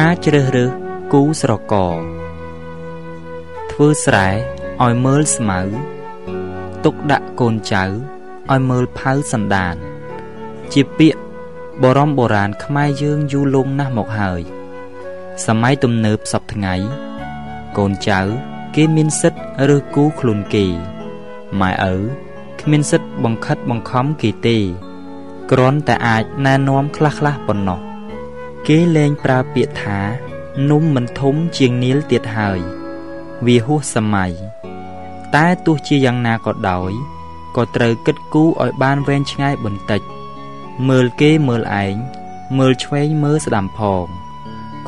[0.00, 0.70] ការជ្រើសរើស
[1.12, 1.98] គូស្រករ
[3.70, 4.28] ធ្វើស្រែ
[4.82, 5.60] ឲ្យមើលស្មៅ
[6.84, 7.84] ទុកដាក់កូនចៅ
[8.50, 9.76] ឲ្យមើលផៅសណ្ដាន
[10.72, 11.20] ជាពាក្យ
[11.82, 14.42] បរមបុរាណខ្មែរយើងយូរលង់ណាស់មកហើយ
[15.46, 16.74] សម័យទំនើបសពថ្ងៃ
[17.78, 18.20] កូនចៅ
[18.76, 20.66] គេមានសិទ្ធិរើសគូខ្លួនគេ
[21.60, 21.96] ម៉ែឪ
[22.60, 24.58] គ្មានសិទ្ធិបង្ខិតបង្ខំគេទេ
[25.50, 27.89] គ្រាន់តែអាចណែនាំខ្លះៗប៉ុណ្ណោះ
[28.68, 30.00] គេលែងប្រើពាក្យថា
[30.70, 32.60] នំមិនធំជាងនាលទៀតហើយ
[33.46, 34.32] វាហួសសម័យ
[35.34, 36.92] តែទោះជាយ៉ាងណាក៏ដោយ
[37.56, 40.02] ក៏ត្រូវគិតគូរឲ្យបានវែងឆ្ងាយបន្តិច
[40.88, 41.94] មើលគេមើលឯង
[42.58, 44.06] មើលឆ្វេងមើលស្ដាំផង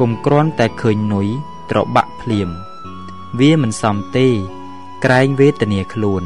[0.00, 1.28] កុំគ្រាន់តែឃើញនុយ
[1.70, 2.48] ត្របាក់ភ្លាម
[3.38, 4.28] វាមិនសមទេ
[5.04, 6.22] ក្រែងវេទនាខ្លួន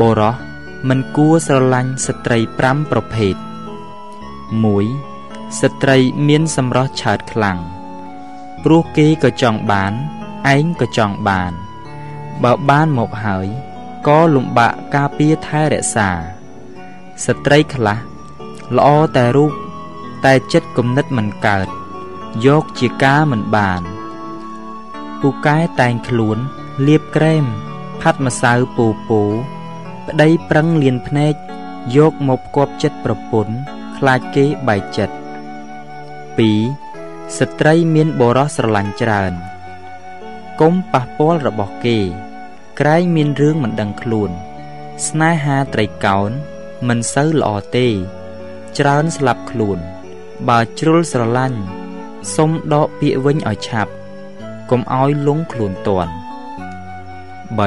[0.00, 0.34] បរោះ
[0.88, 5.05] មិនគួរស្រឡាញ់ស្ត្រី5ប្រភេទ1
[5.60, 5.96] ស្ត្រី
[6.28, 7.58] មានសម្រស់ឆើតខ្លាំង
[8.64, 9.92] ព្រោះគេក៏ចង់បាន
[10.54, 11.52] ឯងក៏ចង់បាន
[12.44, 13.46] បើបានមកហើយ
[14.06, 16.10] ក៏លំបាកការពារថែរក្សា
[17.24, 17.98] ស្ត្រីខ្លះ
[18.76, 19.52] ល្អតែរូប
[20.24, 21.66] តែចិត្តគំនិតមិនកើត
[22.46, 23.82] យកជាការមិនបាន
[25.20, 26.38] ពូកែតែងខ្លួន
[26.86, 27.44] លាបក្រែម
[28.00, 29.22] ផាត់ម្សៅពូពូ
[30.06, 31.34] ប្តីប្រឹងលៀនភ្នែក
[31.96, 33.54] យកមកគប់ចិត្តប្រពន្ធ
[33.96, 35.14] ខ្លាចគេបែកចិត្ត
[36.36, 39.32] 2 ស្ត្រីមានបរោះស្រឡាញ់ច្រើន
[40.60, 41.98] កុំប៉ះពាល់របស់គេ
[42.80, 44.30] ក្រែងមានរឿងមិនដឹងខ្លួន
[45.06, 46.30] ស្នេហាត្រីកោណ
[46.88, 47.88] មិនសូវល្អទេ
[48.78, 49.78] ច្រើនស្លាប់ខ្លួន
[50.48, 51.60] បើជ្រុលស្រឡាញ់
[52.34, 53.92] សុំដកពាក្យវិញឲ្យឆាប់
[54.70, 56.12] កុំឲ្យលងខ្លួនតន់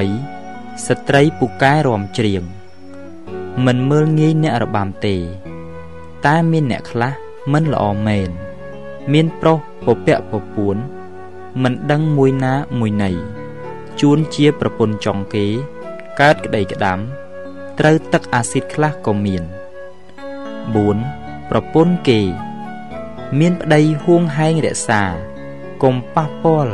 [0.06, 2.44] 3 ស្ត្រីពូកែរំច្រៀង
[3.66, 5.16] មិនមើលងាយអ្នករបាំទេ
[6.26, 7.14] តែមានអ្នកខ្លះ
[7.54, 8.32] មិនល្អមែន
[9.14, 10.78] មានប្រុសពពាក់ពពួន
[11.64, 13.12] មិនដឹងមួយណាមួយណី
[14.02, 15.46] ជួនជាប្រពន្ធចុងគេ
[16.20, 17.00] កើតក្តីក្តាំ
[17.80, 19.44] ត្រូវទឹកអាស៊ីតខ្លះក៏មាន
[20.66, 22.20] 4ប្រពន្ធគេ
[23.40, 25.02] មានប្តីហួងហែងរក្សា
[25.84, 26.74] កុំប៉ះពាល់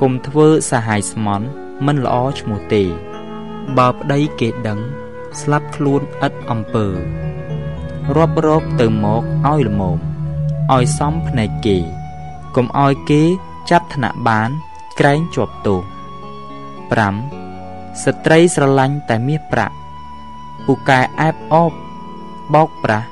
[0.00, 1.46] កុំធ្វើសហាយស្មន់
[1.86, 2.84] មិនល្អឈ្មោះទេ
[3.78, 4.78] បើប្តីគេដឹង
[5.40, 6.86] ស្លាប់ខ្លួនឥតអំពើ
[8.16, 9.98] រាប់រកទៅមកឲ្យល្មម
[10.74, 11.76] ឲ្យសំភ្នែកគេ
[12.56, 13.22] កុំឲ្យគេ
[13.70, 14.50] ចាប់ថ្នាក់បាន
[14.98, 15.80] ក្រែងជាប់ទោស
[17.08, 19.74] 5ស្ត្រីស្រឡាញ់តែមាសប្រាក់
[20.66, 21.72] ពូកែអែបអប
[22.54, 23.06] បោកប្រាស់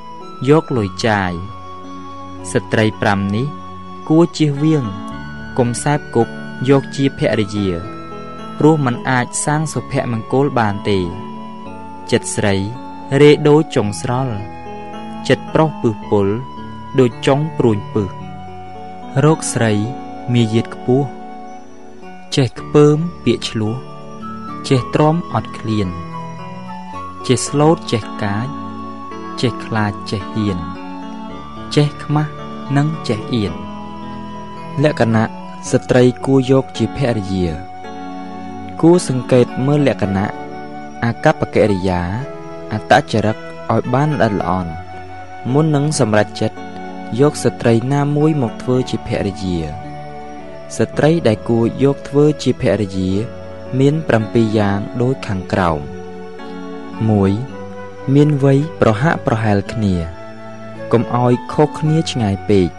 [0.49, 1.31] យកលុយចាយ
[2.51, 3.47] ស្ត្រី5នេះ
[4.07, 4.85] គួរជៀសវាង
[5.57, 6.31] កុំសែបគប់
[6.69, 7.69] យកជាភរិយា
[8.57, 10.99] ព្រោះมันអាចសាងសុភមង្គលបានទេ
[12.11, 12.55] ចិត្តស្រី
[13.21, 14.35] រេដូចចុងស្រល់
[15.27, 16.27] ចិត្តប្រុសពឹសពុល
[16.99, 18.11] ដូចចុងព្រួញពឹស
[19.23, 19.73] រោគស្រី
[20.33, 21.07] មាយាទខ្ពស់
[22.35, 23.75] ចេះខ្ពើមពាក្យឆ្លោះ
[24.69, 25.87] ចេះទ្រាំអត់ឃ្លាន
[27.27, 28.47] ចេះស្លូតចេះកាច
[29.41, 30.59] ចេះខ្លាចចេះហ៊ាន
[31.75, 32.31] ចេះខ្មាស់
[32.77, 33.53] និងចេះអៀន
[34.83, 35.25] លក្ខណៈ
[35.71, 37.47] ស្ត្រីគួរយកជាភរិយា
[38.81, 40.31] គួរសង្កេតមើលលក្ខណៈ
[41.03, 42.01] អាកប្បកិរិយា
[42.73, 43.37] អតចរិត
[43.71, 44.71] ឲ្យបានល្អិតល្អន់
[45.51, 46.57] មុននឹងសម្រេចចិត្ត
[47.19, 49.59] យកស្ត្រីណាមួយមកធ្វើជាភរិយា
[50.77, 53.11] ស្ត្រីដែលគួរយកធ្វើជាភរិយា
[53.79, 53.95] មាន
[54.25, 55.79] 7យ៉ាងដូចខាងក្រោម
[57.35, 59.95] 1មានវ័យប្រហាក់ប្រហែលគ្នា
[60.91, 62.69] កុំឲ្យខុសគ្នាឆ្ងាយពេក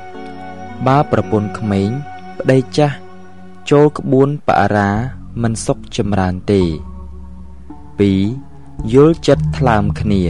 [0.86, 1.88] បើប្រពន្ធក្មេង
[2.38, 2.96] ប្តីចាស់
[3.70, 4.90] ចូលក្បួនបរា
[5.42, 6.62] មិនសុខចម្រើនទេ
[8.12, 10.22] 2យល់ចិត្តថ្លើមគ្នា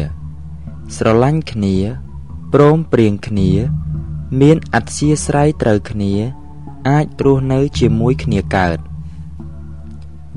[0.96, 1.76] ស្រឡាញ់គ្នា
[2.54, 3.50] ព្រមព្រៀងគ្នា
[4.40, 6.14] មានអធ្យាស្រ័យត្រូវគ្នា
[6.88, 8.78] អាចរស់នៅជាមួយគ្នាកើត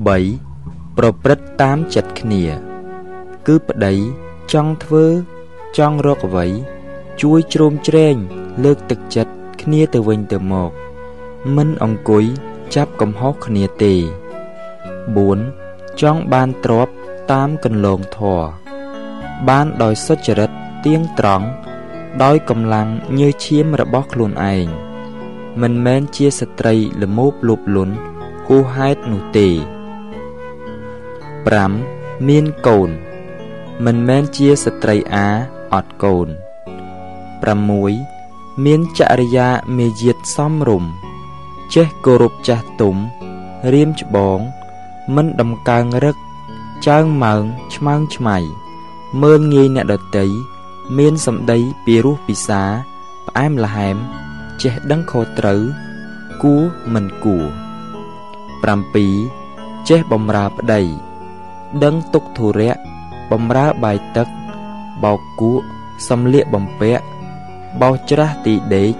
[0.04, 2.44] 3ប្រព្រឹត្តតាមចិត្តគ្នា
[3.46, 3.94] គឺប្តី
[4.52, 5.04] ចង់ធ្វើ
[5.78, 6.46] ចង់រកអ្វី
[7.22, 8.16] ជួយជ្រោមជ្រែង
[8.64, 9.32] លើកទឹកចិត្ត
[9.62, 10.70] គ្នាទៅវិញទៅមក
[11.56, 12.24] មិនអង្គុយ
[12.74, 13.94] ចាប់កំហុសគ្នាទេ
[15.16, 16.88] 4ចង់បានទ្រព
[17.32, 18.42] តាមកន្លងធរ
[19.48, 20.50] បានដោយសុចរិត
[20.86, 21.46] ទៀងត្រង់
[22.22, 22.88] ដោយកម្លាំង
[23.18, 24.66] ញើសឈាមរបស់ខ្លួនឯង
[25.60, 27.94] មិនមែនជាស្ត្រីល្មោបលោភលន់
[28.46, 29.48] ហួសហេតុនោះទេ
[31.48, 32.90] 5មានកូន
[33.84, 35.28] មិនមែនជាស្ត្រីអា
[35.74, 36.28] អត់កូន
[37.46, 39.48] 6មានចរិយា
[39.78, 40.90] មេយាទសមរម្យ
[41.74, 42.96] ចេះគោរពចាស់ទុំ
[43.72, 44.38] រៀមច្បង
[45.14, 46.16] មិនដំកើងរឹក
[46.86, 47.42] ចើងម៉ើង
[47.74, 48.36] ឆ្មើងឆ្មៃ
[49.22, 50.26] មើលងាយអ្នកដតី
[50.98, 52.62] មានសម្ដីពីរោះពិសា
[53.26, 53.96] ផ្អែមល្ហែម
[54.62, 55.60] ចេះដឹងខុសត្រូវ
[56.42, 56.62] គួរ
[56.94, 57.44] មិនគួរ
[59.06, 60.82] 7ចេះបំរើប្តី
[61.84, 62.76] ដឹងទុកធុរៈ
[63.30, 64.28] បំរើបាយទឹក
[65.04, 65.64] បោកគក់
[66.08, 67.04] សំលៀកបំពាក់
[67.80, 68.94] បោសច្រាស់ទីដេក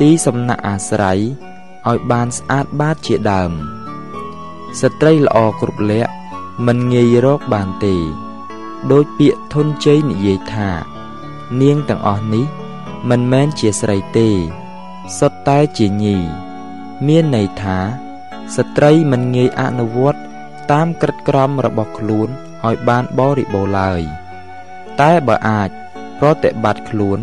[0.00, 1.20] ទីសំណាក់អាស្រ័យ
[1.88, 3.52] ឲ្យបានស្អាតបាតជាដើម
[4.80, 6.12] ស្ត្រីល្អគ្រប់លក្ខ
[6.66, 7.96] មិនងាយរកបានទេ
[8.92, 10.70] ដោយពាក្យធនជ័យនិយាយថា
[11.58, 12.46] នាងទាំងអស់នេះ
[13.10, 14.28] មិនមែនជាស្រីទេ
[15.18, 16.16] សុទ្ធតែជាញី
[17.06, 17.78] មានន័យថា
[18.56, 20.20] ស្ត្រីមិនងាយអនុវត្ត
[20.72, 22.28] តាមក្រិតក្រមរបស់ខ្លួន
[22.66, 24.00] ឲ្យបានបរិបូរណ៍ឡើយ
[25.00, 25.70] តែបើអាច
[26.18, 27.18] ប្រតិបត្តិខ្លួន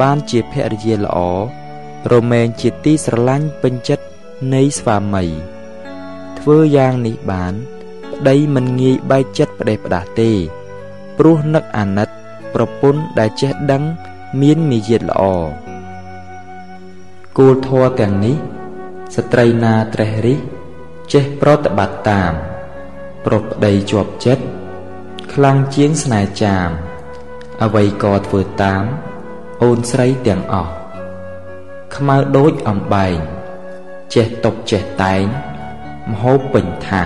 [0.00, 1.18] បានជាភរិយាល្អ
[2.12, 4.04] រមែងជាទីស្រឡាញ់ពេញចិត្ត
[4.54, 5.24] នៃស្វាមី
[6.38, 7.54] ធ្វើយ៉ាងនេះបាន
[8.12, 10.30] ប្តីមិនងាយបែកចិត្តផ្ដេសផ្ដាស់ទេ
[11.18, 12.08] ព្រោះនឹកអាណិត
[12.56, 13.82] ប្រពន្ធដែលចេះដឹង
[14.42, 15.22] មានមាយាទល្អ
[17.38, 18.36] គោលធម៌ទាំងនេះ
[19.14, 20.38] ស្ត្រីណាត្រេះរិះ
[21.12, 22.32] ចេះប្រតិបត្តិតាម
[23.24, 24.44] ប្រុសប្តីជាប់ចិត្ត
[25.32, 26.68] ខ្លាំងជាងស្នេហ៍ចាម
[27.62, 28.84] អ្វីក៏ធ្វើតាម
[29.62, 30.72] អូនស្រីទាំងអស់
[31.96, 33.16] ខ្មៅដូចអំបែង
[34.14, 35.24] ចេះតុបចេះតែង
[36.10, 37.02] មហូបពេញថា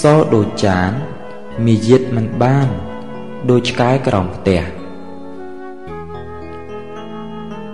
[0.00, 0.02] ស
[0.34, 0.90] ដូចចាន
[1.66, 2.70] មាយាទមិនបាន
[3.48, 4.62] ដូចឆ្កែក្រោមផ្ទះ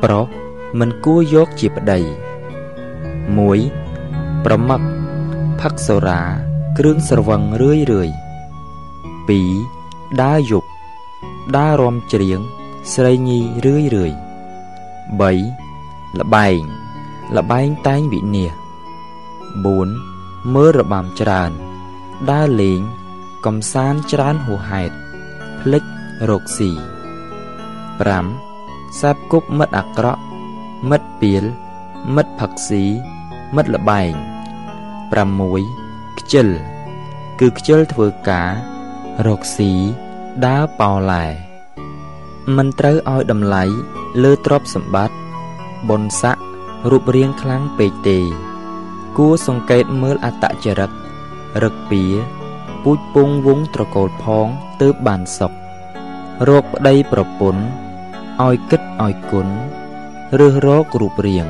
[0.03, 0.27] ប្រុស
[0.79, 2.01] មិនគួរយកជាប្តី
[3.63, 4.81] 1ប្រមឹក
[5.61, 6.23] ផឹកសូរ៉ា
[6.79, 8.11] គ្រឿងស្រវឹងរឿយរឿយ
[9.35, 10.69] 2ដើរយប់
[11.57, 12.41] ដើររំច្រៀង
[12.93, 14.13] ស្រីញីរឿយរឿយ
[15.21, 16.63] 3លបែង
[17.37, 18.53] លបែងតែងវិនាស
[19.73, 21.51] 4មើលរបាំច្រើន
[22.31, 22.81] ដើរលេង
[23.47, 25.06] កំសាន្តច្រើនហួសហេតុ
[25.69, 25.87] ភ្លេច
[26.31, 26.71] រកស៊ី
[28.05, 30.23] 5សាបគប់មិត្តអាក្រក់
[30.91, 31.45] មិត្តពីល
[32.15, 32.85] មិត្តផឹកស៊ី
[33.57, 34.13] មិត្តលបែង
[35.35, 36.49] 6ខ្ជិល
[37.41, 38.51] គឺខ្ជិលធ្វើការ
[39.27, 39.73] រកស៊ី
[40.47, 41.25] ដើរប៉ោឡែ
[42.57, 43.65] មិនត្រូវឲ្យតម្លៃ
[44.23, 45.17] លើទ្រព្យសម្បត្តិ
[45.89, 46.43] បុណ្យស័ក្តិ
[46.91, 48.19] រូបរាងខ្លាំងពេកទេ
[49.17, 50.91] គួរសង្កេតមើលអត្តចរិត
[51.63, 52.03] រឹកពៀ
[52.83, 54.49] ពូជពងវងត្រកូលផង
[54.81, 55.53] ទើបបានសុខ
[56.49, 57.63] រោគប្តីប្រពន្ធ
[58.45, 59.49] ឲ្យគិតឲ្យគុណ
[60.39, 61.47] រើសរករូបរាង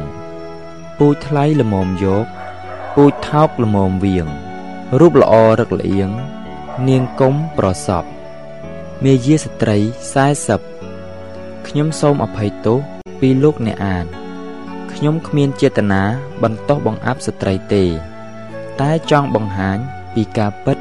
[0.99, 2.27] ពូជថ្លៃល្មមយក
[2.95, 4.27] ពូជថោកល្មមវៀង
[5.01, 6.11] រូបល្អរឹកល្អៀង
[6.89, 8.05] នាងកុំប្រសព
[9.05, 9.77] មេយាស្ត្រី
[10.73, 12.79] 40ខ្ញុំសូមអភ័យទោស
[13.21, 14.07] ពីលោកអ្នកអាន
[14.93, 16.03] ខ្ញុំគ្មានចេតនា
[16.43, 17.85] បន្តោសបង្អាប់ស្ត្រីទេ
[18.81, 19.79] តែចង់បង្ហាញ
[20.15, 20.79] ពីការពិត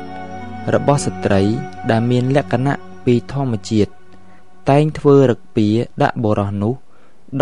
[0.73, 1.41] របស់ស្ត្រី
[1.89, 2.75] ដែលមានលក្ខណៈ
[3.05, 3.91] ពីធម្មជាតិ
[4.69, 5.67] តែងធ្វើរឹកពៀ
[6.01, 6.73] ដាក់បរោះនោះ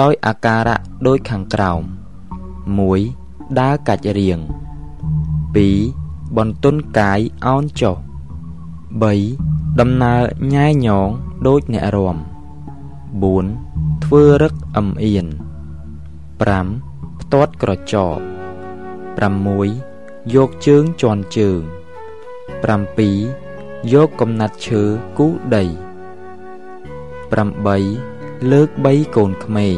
[0.02, 0.78] ដោយអាការៈ
[1.08, 1.82] ដូចខាងក្រោម
[2.70, 4.40] 1ដើរកាច់រៀង
[5.58, 7.98] 2បន្ទន់កាយអោនចុះ
[9.08, 10.22] 3ដំណើរ
[10.54, 11.10] ញ៉ែញង
[11.48, 12.18] ដូចអ្នករំ
[13.32, 15.26] 4ធ្វើរឹកអឹមអៀន
[16.24, 18.18] 5ផ្ទាត់ក្រចក
[19.46, 21.83] 6យកជើងជន់ជើង7
[23.94, 24.82] យកកំណាត់ឈើ
[25.18, 25.64] គូដី
[27.68, 29.78] 8លើក3កូនក្មេង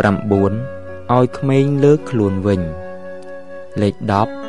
[0.00, 2.60] 9ឲ្យក្មេងលើកខ្លួនវិញ
[3.82, 3.94] លេខ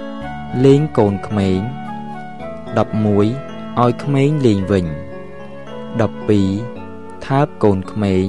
[0.06, 1.60] 10លេងកូនក្មេង
[2.78, 3.18] 11
[3.80, 4.86] ឲ្យក្មេងលេងវិញ
[6.46, 8.26] 12ថើបកូនក្មេង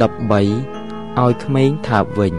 [0.00, 2.34] 13ឲ្យក្មេងថាបវិញ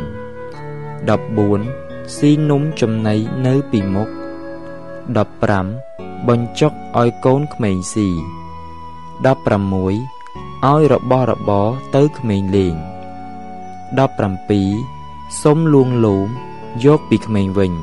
[1.25, 3.15] 14ស៊ីនំចំណី
[3.45, 4.09] នៅពីមុខ
[5.17, 8.15] 15បញ្ចុកឲ្យកូនក្មេងស៊ី16
[10.65, 12.75] ឲ្យរបស់របរទៅក្មេងលេង
[14.47, 16.27] 17សុំលួងលោម
[16.85, 17.73] យកពីក្មេងវិញ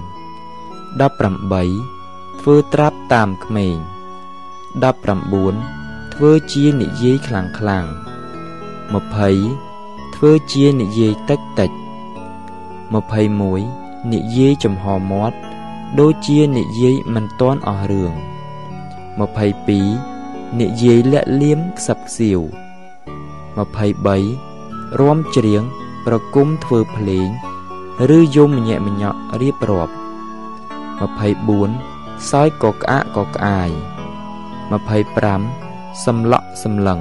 [1.11, 3.77] 18ធ្វើត្រាប់តាមក្មេង
[5.35, 7.87] 19ធ្វើជានិយាយខ្លាំងខ្លាំង
[9.41, 11.71] 20ធ្វើជានិយាយតិចតិច
[13.33, 15.37] 21និយាយចំហមាត់
[16.01, 18.13] ដូចជានិយាយមិនទាន់អស់រឿង
[19.77, 22.41] 22និយាយលាក់លៀមខ្សឹបខ្សៀវ
[24.05, 25.63] 23រួមច្រៀង
[26.07, 27.29] ប្រគំធ្វើភ្លេង
[28.17, 29.95] ឬយំម្ញាក់ម្ញក់រៀបរាប់
[31.51, 33.71] 24សោយកក្អាកកក្អាយ
[35.07, 37.01] 25សំឡក់សំឡឹង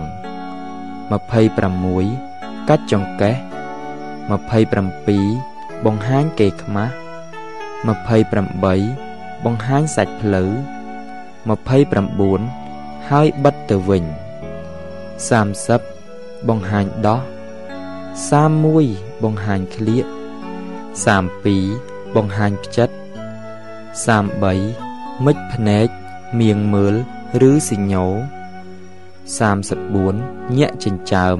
[1.33, 3.35] 26កាច់ចង្កេះ
[4.99, 6.93] 27បង្ហាញគេខ្មាស់
[7.85, 10.49] 28បង្ហាញសាច់ផ្លូវ
[12.15, 14.03] 29ហើយបិទទៅវិញ
[15.45, 17.21] 30បង្ហាញដោះ
[18.41, 20.05] 31បង្ហាញក្លៀក
[21.35, 22.93] 32បង្ហាញផ្ចិត33
[25.25, 25.87] មិចភ្នែក
[26.39, 26.95] មៀងមើល
[27.49, 28.05] ឬសិញោ
[29.33, 31.37] 34ញាក់ចិញ្ចើម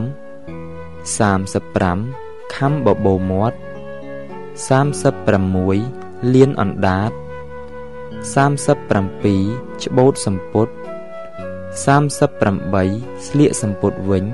[1.26, 3.58] 35ខំបបោមាត់
[4.70, 7.12] 36 លៀនអណ្ដាត
[8.36, 10.68] 37ច្បូតសម្ពុត
[11.86, 14.26] 38ស្លៀកសម្ពុតវិញ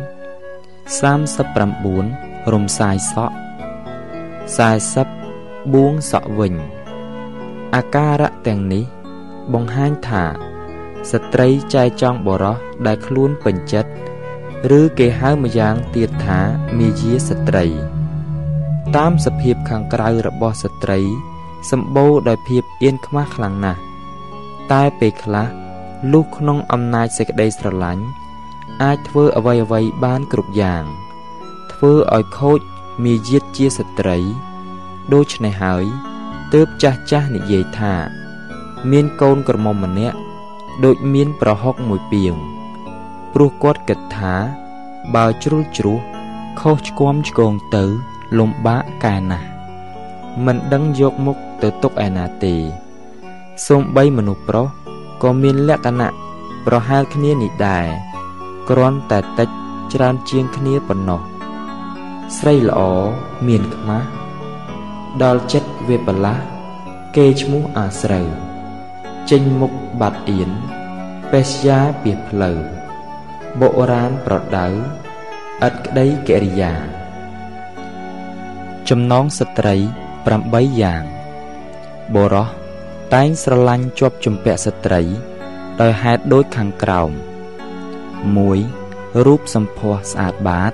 [1.02, 3.36] 39រំសាយសក់
[5.12, 6.54] 40បួងសក់វិញ
[7.76, 8.84] អាការៈទាំងនេះ
[9.54, 10.24] បង្ហាញថា
[11.12, 12.58] ស្ត្រីចែចង់បរោះ
[12.88, 13.92] ដែលខ្លួនពេញចិត្ត
[14.80, 16.40] ឬគេហៅម្យ៉ាងទៀតថា
[16.78, 17.66] មាយាស្ត្រី
[18.96, 21.00] តាមសភាពខាងក្រៅរបស់ស្ត្រី
[21.70, 23.80] សម្បូរដោយភាពអៀនខ្មាស់ខ្លាំងណាស់
[24.72, 25.48] តែពេលខ្លះ
[26.12, 28.04] លុះក្នុងអំណាចសេចក្តីស្រឡាញ់
[28.84, 30.84] អាចធ្វើអ្វីអ្វីបានគ្រប់យ៉ាង
[31.72, 32.60] ធ្វើឲ្យខូច
[33.04, 34.18] មាយាទជាស្ត្រី
[35.14, 35.86] ដូច្នេះហើយ
[36.54, 37.94] ទើបចាស់ចាស់និយាយថា
[38.92, 40.18] មានកូនក្រមុំម្នាក់
[40.86, 42.36] ដូចមានប្រហុកមួយពីង
[43.34, 44.36] ព្រោះគាត់គិតថា
[45.16, 46.00] បើជ្រុលជ្រោះ
[46.60, 47.84] ខុសឆ្គំឆ្គងទៅ
[48.38, 49.48] លំបាកកែណាស់
[50.46, 52.56] មិនដឹងយកមុខទៅទុកឯណាទេ
[53.68, 54.68] សូម្បីមនុស្សប្រុស
[55.24, 56.10] ក៏មានលក្ខណៈ
[56.66, 57.86] ប្រហែលគ្នានេះដែរ
[58.70, 59.50] គ្រាន់តែតិច
[59.94, 61.22] ច្រើនជាងគ្នាប៉ុណ្ណោះ
[62.38, 62.82] ស្រីល្អ
[63.48, 64.08] មានខ្មាស់
[65.24, 66.44] ដល់ចិត្តវាបលាស់
[67.16, 68.28] គេឈ្មោះអាស្រូវ
[69.30, 69.72] ចេញមុខ
[70.02, 70.50] បាត់អៀន
[71.32, 72.58] បេសយាពីផ្លូវ
[73.60, 74.68] បុរាណប្រដៅ
[75.68, 76.74] ឥតក្តីកិរិយា
[78.90, 79.76] ចំណងស្ត្រី
[80.26, 81.04] 8យ៉ាង
[82.16, 82.48] បរោះ
[83.14, 85.02] តែងស្រឡាញ់ជាប់ជំពាក់ស្ត្រី
[85.82, 87.10] ដោយហេតុដូចខាងក្រោម
[88.38, 90.74] 1រូបសម្ផស្សស្អាតបាត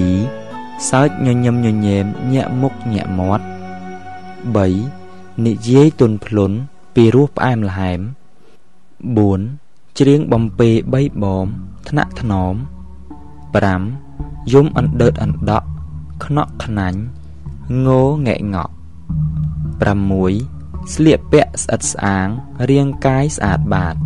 [0.00, 3.44] 2សើចញញឹមញញែមញាក់មុខញាក់មាត់
[4.64, 6.56] 3និយាយទន់ភ្លន់
[6.94, 8.00] ពីរសផ្អែមល្ហែម
[9.18, 11.46] 4ច្រៀងបំពេបីបំ
[11.88, 12.54] ថ្នាក់ថ្នម
[13.72, 15.66] 5យំអណ្ដើតអណ្ដក់
[16.24, 17.00] ខ្នក់ខ្នាញ់
[17.86, 18.72] ងោងែកងក់
[20.02, 22.28] 6ស្លៀកពាក់ស្អិតស្អាង
[22.70, 23.96] រាងកាយស្អាតបាត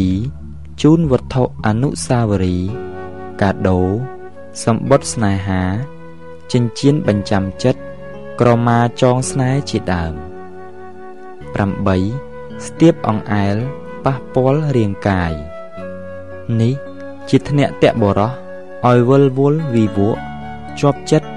[0.00, 2.70] 7ជូនវត្ថុអនុស្សាវរីយ៍
[3.42, 3.80] កាដូ
[4.64, 5.62] សម្បត្តិស្នេហា
[6.52, 7.80] ចិញ្ចៀនបញ្ចាំចិត្ត
[8.40, 10.12] ក្រមាចងស្នេហ៍ជាដើម
[11.44, 13.56] 8ស្ទាបអង្អែល
[14.04, 15.32] ប៉ះពាល់រាងកាយ
[16.60, 16.74] នេះ
[17.30, 18.32] ជាធ្នាក់តបរោះ
[18.86, 20.20] ឲ្យវិលវល់វិវក់
[20.80, 21.28] ជាប់ចិត្ត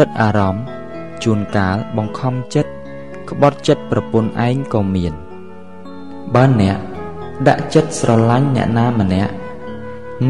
[0.00, 0.64] ដិតអារម្មណ៍
[1.22, 2.70] ជួនកាលបង្ខំចិត្ត
[3.30, 5.14] ក្បត់ចិត្តប្រពន្ធឯងក៏មាន
[6.34, 6.78] បើអ្នក
[7.48, 9.32] ដាក់ចិត្តស្រឡាញ់អ្នកណាម្នាក់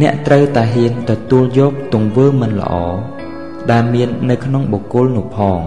[0.01, 2.75] អ្នកត្រូវតែហ៊ានទទួលយកទង្វើមិនល្អ
[3.71, 5.61] ដែលមាននៅក្នុងបុគ្គលនោះផង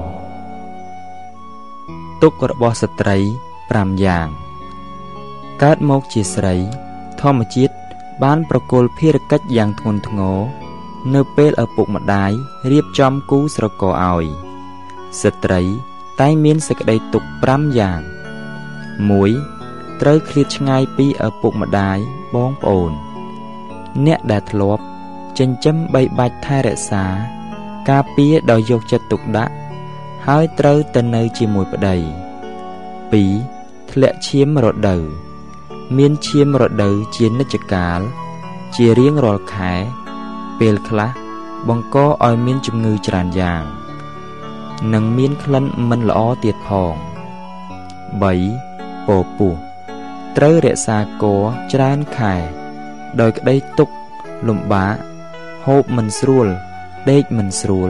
[2.21, 3.17] ទុករបស់ស្ត្រី
[3.59, 4.27] 5យ៉ាង
[5.63, 6.55] កើតមកជាស្រី
[7.21, 7.73] ធម្មជាតិ
[8.23, 10.37] បានប្រគល់ភារកិច្ចយ៉ាងធ្ងន់ធ្ងរ
[11.15, 12.31] នៅពេលឪពុកម្ដាយ
[12.71, 14.25] រៀបចំគូស្រករឲ្យ
[15.21, 15.61] ស្ត្រី
[16.19, 18.01] តែងមានសេចក្តីទុក5យ៉ាង
[19.19, 21.97] 1ត្រូវឃ្លាតឆ្ងាយពីឪពុកម្ដាយ
[22.35, 22.91] បងប្អូន
[24.05, 24.83] អ្នកដែលធ្លាប់
[25.39, 27.05] ចិញ្ចឹមបីបាច់ថែរក្សា
[27.89, 29.53] ការពារដោយយកចិត្តទុកដាក់
[30.27, 31.97] ហើយត្រូវទៅនៅជាមួយប្តី
[33.13, 35.03] 2ធ្លាក់ឈាមរដូវ
[35.97, 37.99] មានឈាមរដូវជានិច្ចកាល
[38.75, 39.73] ជារៀងរាល់ខែ
[40.59, 41.09] ពេលខ្លះ
[41.67, 43.63] បង្កឲ្យមានជំងឺច្រើនយ៉ាង
[44.93, 46.97] និងមានក្លិនមិនល្អទៀតផង3
[49.07, 49.53] ពពោះ
[50.37, 51.25] ត្រូវរក្សាក
[51.73, 52.33] ច្រើនខែ
[53.21, 53.89] ដោយក្តីទុក
[54.47, 54.95] លំបាក
[55.65, 56.47] ហូបមិនស្រួល
[57.09, 57.89] ដេកមិនស្រួល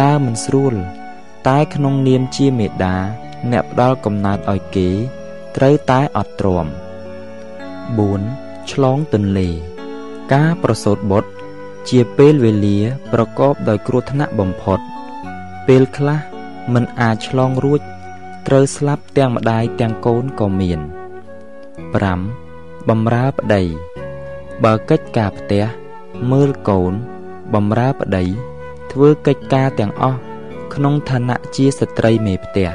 [0.00, 0.74] ដើរមិនស្រួល
[1.48, 2.96] តែក្នុងនាមជាមេដា
[3.52, 4.88] អ្នកផ្ដល់កំណើតឲ្យគេ
[5.56, 6.66] ត្រូវតែអត់ទ្រាំ
[7.88, 9.48] 4ឆ្លងទន្លេ
[10.32, 11.30] ការប្រសូតបុត្រ
[11.88, 12.78] ជាពេលវេលា
[13.12, 14.78] ប្រកបដោយគ្រោះថ្នាក់បំផុត
[15.68, 16.18] ពេលខ្លះ
[16.74, 17.80] មិនអាចឆ្លងរួច
[18.46, 20.80] ត្រូវស្លាប់ទាំងម្ដាយទាំងកូនក៏មាន
[22.04, 23.62] 5បំរើប្តី
[24.64, 25.64] បើកិច្ចការផ្ទះ
[26.32, 26.92] មើលកូន
[27.54, 28.24] បំរើប្តី
[28.92, 30.18] ធ្វើកិច្ចការទាំងអស់
[30.74, 32.68] ក្នុងឋានៈជាស្ត្រីមេផ្ទះ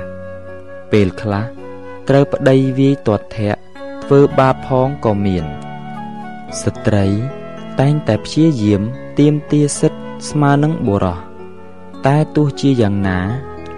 [0.92, 1.44] ពេលខ្លះ
[2.10, 3.60] ត្រូវប្តីវាយទាត់ធាក់
[4.04, 5.46] ធ្វើបាបផងក៏មាន
[6.62, 7.06] ស្ត្រី
[7.80, 8.82] តែងតែព្យាយាម
[9.20, 11.20] ទៀមទាសិទ្ធស្មើនឹងបុរស
[12.06, 13.20] តែទោះជាយ៉ាងណា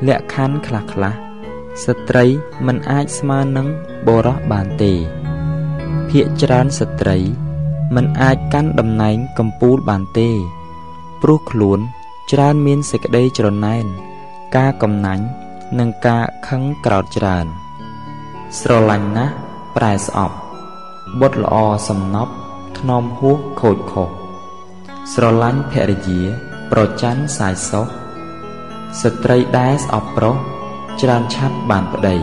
[0.07, 1.13] លក្ខខណ្ឌខ្លះខ្លះ
[1.83, 2.25] ស្ត្រី
[2.65, 3.67] មិនអាចស្មើនឹង
[4.07, 4.93] បុរសបានទេ
[6.09, 7.17] ភាកច្រើនស្ត្រី
[7.95, 10.29] មិនអាចកាន់តំណែងកំពូលបានទេ
[11.21, 11.79] ព្រោះខ្លួន
[12.31, 13.85] ច្រើនមានសេចក្តីច្រណែន
[14.55, 15.25] ការកំណាញ់
[15.79, 17.45] និងការខឹងក្រោតច្រើន
[18.59, 19.33] ស្រឡាញ់ណាស់
[19.75, 20.35] ប្រែស្អប់
[21.19, 21.55] បុតល្អ
[21.87, 22.33] សំណប់
[22.81, 24.09] ធ្នមហួសខូចខុស
[25.13, 26.21] ស្រឡាញ់ភរិយា
[26.71, 27.85] ប្រច័នសាយសោះ
[29.01, 30.35] ស្ត្រីដែលស្អប់ប្រុស
[31.01, 32.15] ច្រើនឆាប់បានប្តី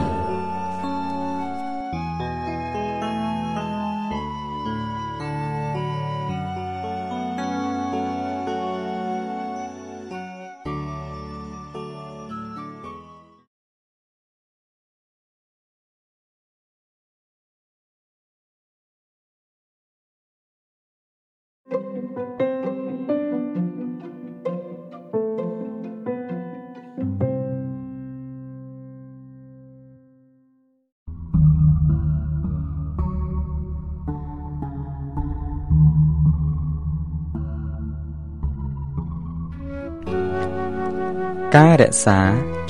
[41.56, 42.20] ការរក្សា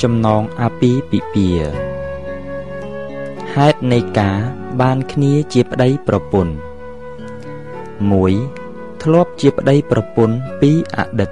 [0.03, 1.71] ចំណងអាពាហ៍ពិពាហ៍
[3.55, 4.39] ហេតុនៃការ
[4.81, 6.53] បានគ្នាជាប្តីប្រពន្ធ
[8.17, 11.31] 1 ធ្លាប់ជាប្តីប្រពន្ធពីអតីត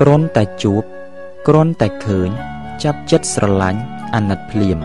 [0.00, 0.82] គ្រាន់តែជួប
[1.46, 2.28] គ្រាន់តែឃើញ
[2.82, 3.80] ចាប់ចិត្តស្រឡាញ់
[4.14, 4.78] អាណិតភ្លាម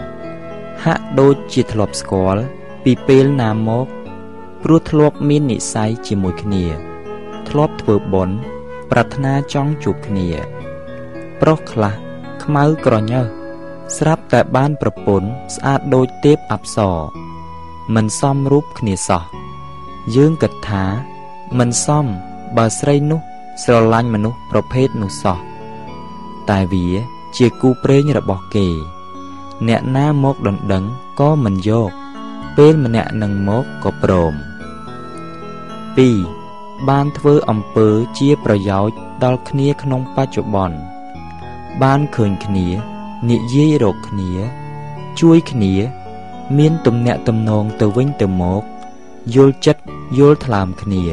[0.85, 2.41] ហាក់ដូចជាធ្លាប់ស្គាល់
[2.83, 3.87] ពីពេលណាមក
[4.63, 6.65] ព្រោះធ្លាប់មាននិស័យជាមួយគ្នា
[7.49, 8.37] ធ្លាប់ធ្វើបុណ្យ
[8.91, 10.56] ប្រាថ្នាចង់ជួបគ្នា
[11.41, 11.93] ប្រុសខ្លះ
[12.43, 13.27] ខ្មៅក្រញើស
[13.97, 16.97] ស្រាប់តែបានប្រពន្ធស្អាតដូចទេពអប្សរ
[17.95, 19.23] មិនសមរូបគ្នាសោះ
[20.15, 20.85] យើងគិតថា
[21.59, 22.05] មិនសម
[22.57, 23.19] បើស្រីនោះ
[23.63, 25.37] ស្រឡាញ់មនុស្សប្រភេទនោះសោះ
[26.49, 26.87] តែវា
[27.37, 28.67] ជាគូព្រេងរបស់គេ
[29.67, 30.83] អ្នកណាមកដណ្ដឹង
[31.19, 31.91] ក៏មិនយក
[32.57, 34.33] ពេលម្នាក់នឹងមកក៏ព្រម
[35.95, 36.87] 2.
[36.89, 37.87] បានធ្វើអំពើ
[38.19, 40.96] ជាប្រយោជន៍ដល់គ្នាក្នុងបច្ចុប្បន្ន
[41.83, 42.67] បានឃើញគ្នា
[43.29, 44.31] និយាយរកគ្នា
[45.19, 45.73] ជួយគ្នា
[46.57, 48.63] មានទំនាក់ទំនងទៅវិញទៅមក
[49.35, 49.81] យល់ចិត្ត
[50.17, 51.03] យល់ថ្លើមគ្នា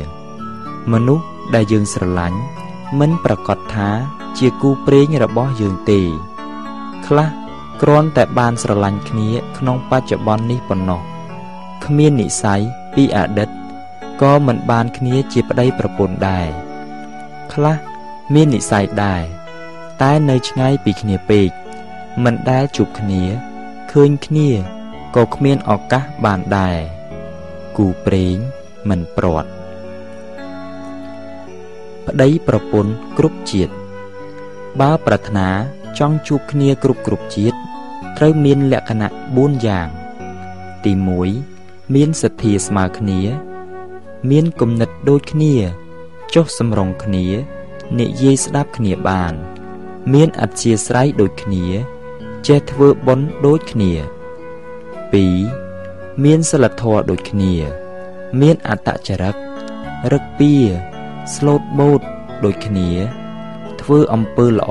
[0.93, 1.25] មនុស្ស
[1.55, 2.39] ដែលយើងស្រឡាញ់
[2.99, 3.89] មិនប្រកាសថា
[4.39, 6.01] ជាគូព្រេងរបស់យើងទេ
[7.07, 7.29] ខ្លះ
[7.83, 11.01] គ្រាន់តែបានស្រឡាញ់គ្នាក្នុងបច្ចុប្បន្ននេះប៉ុណ្ណោះ
[11.85, 12.61] គ្មាននិស័យ
[12.95, 13.51] ពីអតីត
[14.23, 16.47] ក៏មិនបានគ្នាជាប្តីប្រពន្ធដែរ
[17.53, 17.77] ខ្លះ
[18.35, 19.23] មាននិស័យដែរ
[20.03, 21.49] តែនៅឆ្ងាយពីគ្នាពេក
[22.25, 23.23] មិនដែលជួបគ្នា
[23.93, 24.49] ឃើញគ្នា
[25.17, 26.79] ក៏គ្មានឱកាសបានដែរ
[27.77, 28.37] គូព្រេង
[28.89, 29.51] មិនព្រាត់
[32.07, 33.73] ប្តីប្រពន្ធគ្រប់ជាតិ
[34.81, 35.49] បើប្រាថ្នា
[35.99, 37.57] ចង់ជួបគ្នាគ្រប់គ្រប់ជាតិ
[38.17, 39.89] ត្រូវមានលក្ខណៈ4យ៉ាង
[40.85, 40.93] ទី
[41.43, 43.21] 1មានសទ្ធាស្មើគ្នា
[44.31, 45.55] មានគំនិតដូចគ្នា
[46.35, 47.27] ចុះសម្រុងគ្នា
[47.99, 49.33] និយាយស្ដាប់គ្នាបាន
[50.13, 51.67] មានអធិស្រ័យដូចគ្នា
[52.47, 53.93] ចេះធ្វើបុណ្យដូចគ្នា
[55.53, 56.25] 2.
[56.25, 57.55] មានសិលធម៌ដូចគ្នា
[58.41, 59.35] មានអត្តចរិត
[60.13, 60.53] រឹកពៀ
[61.35, 62.01] ស្លូតបូត
[62.45, 62.91] ដូចគ្នា
[63.81, 64.71] ធ្វើអំពើល្អ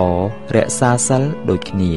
[0.55, 1.93] រក្សាសិលដូចគ្នា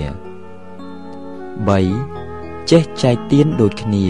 [1.75, 2.71] 3.
[2.71, 4.07] ចេះចែកទានដូចគ្នា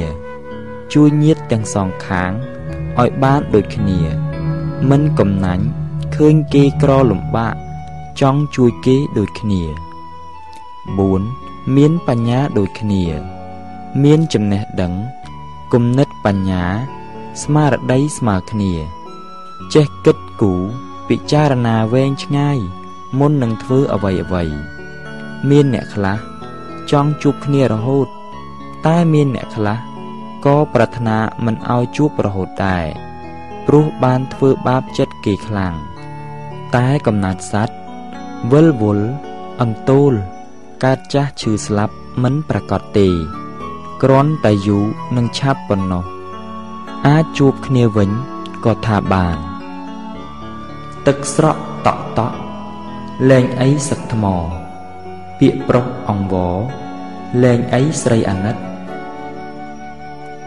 [0.95, 2.33] ជួយញាតទាំងសងខាង
[3.01, 4.01] ឲ្យបានដូចគ្នា
[4.91, 5.65] មិនកំណាញ់
[6.15, 7.55] ឃើញគេក្រលំបាក
[8.21, 9.63] ចង់ជួយគេដូចគ្នា
[10.95, 13.05] 4មានបញ្ញាដូចគ្នា
[14.03, 14.93] មានចំណេះដឹង
[15.73, 16.65] គំនិតបញ្ញា
[17.43, 18.73] ស្មារតីស្មើគ្នា
[19.75, 20.63] ចេះគិតគូរ
[21.09, 22.59] ពិចារណាវែងឆ្ងាយ
[23.19, 24.45] មុននឹងធ្វើអ្វីអ្វី
[25.49, 26.19] មានអ្នកខ្លះ
[26.91, 28.09] ចង់ជួបគ្នារហូត
[28.87, 29.79] តែមានអ្នកខ្លះ
[30.45, 32.87] ក៏ប្រាថ្នាមិនឲ្យជួបរហូតដែរ
[33.67, 35.75] ព្រោះបានធ្វើបាបចិត្តគេខ្លាំង
[36.77, 37.79] តែកំណត់សัตว์
[38.53, 39.09] វិលវល់
[39.61, 40.13] អន្ទូល
[40.85, 43.09] កើតចាស់ឈឺស្លាប់មិនប្រកបទេ
[44.03, 44.85] គ្រាន់តែយូរ
[45.17, 46.05] នឹងឆាប់ប៉ុណ្ណោះ
[47.07, 48.11] អាចជួបគ្នាវិញ
[48.65, 49.37] ក៏ថាបាន
[51.07, 52.37] ទឹកស្រក់តក់តក់
[53.31, 54.25] លែងអីសឹកថ្ម
[55.39, 56.57] ពាកប្រុសអង្វរ
[57.43, 58.57] លែងអីស្រីអាណិត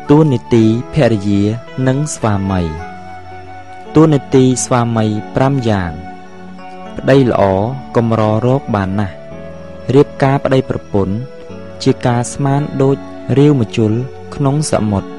[0.09, 1.43] តួនាទីភរិយា
[1.87, 2.61] និងស្វាមី
[3.95, 5.05] តួនាទីស្វាមី
[5.37, 5.93] 5យ៉ាង
[6.97, 7.41] ប្តីល្អ
[7.95, 9.15] កម្ររកបានណាស់
[9.93, 11.15] រៀបការប្តីប្រពន្ធ
[11.83, 12.97] ជាការស្មានដូច
[13.37, 13.91] រាវមជុល
[14.35, 15.09] ក្នុងសមុទ្រ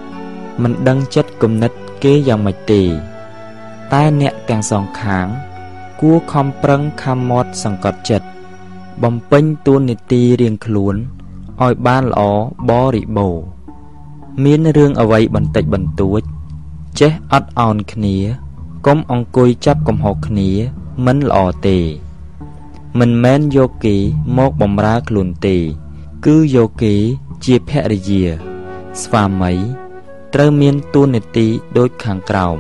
[0.63, 1.73] មិនដឹងចិត្តគំនិត
[2.05, 2.83] គេយ៉ាងម៉េចទេ
[3.93, 5.27] តែអ្នកទាំងសងខាង
[6.01, 8.27] គួរខំប្រឹងខំមាត់សង្កត់ចិត្ត
[9.03, 10.95] បំពេញតួនាទីរៀងខ្លួន
[11.63, 12.23] ឲ្យបានល្អ
[12.71, 13.37] បរិបូរ
[14.45, 16.21] មានរឿងអ្វីបន្តិចបន្តួច
[17.01, 18.17] ចេះអត់ឱនគ្នា
[18.87, 20.51] កុំអង្គុយចាប់កំហុសគ្នា
[21.05, 21.79] មិនល្អទេ
[22.99, 23.97] មិនមែនយកគេ
[24.37, 25.57] មកបំរើខ្លួនទេ
[26.27, 26.95] គឺយកគេ
[27.45, 28.25] ជាភរិយា
[29.03, 29.53] ស្វាមី
[30.35, 31.47] ត្រូវមានទួនាទី
[31.79, 32.59] ដូចខាងក្រោម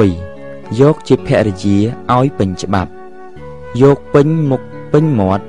[0.00, 1.78] 1យកជាភរិយា
[2.14, 2.90] ឲ្យពេញច្បាប់
[3.82, 5.44] យកពេញមុខពេញមាត់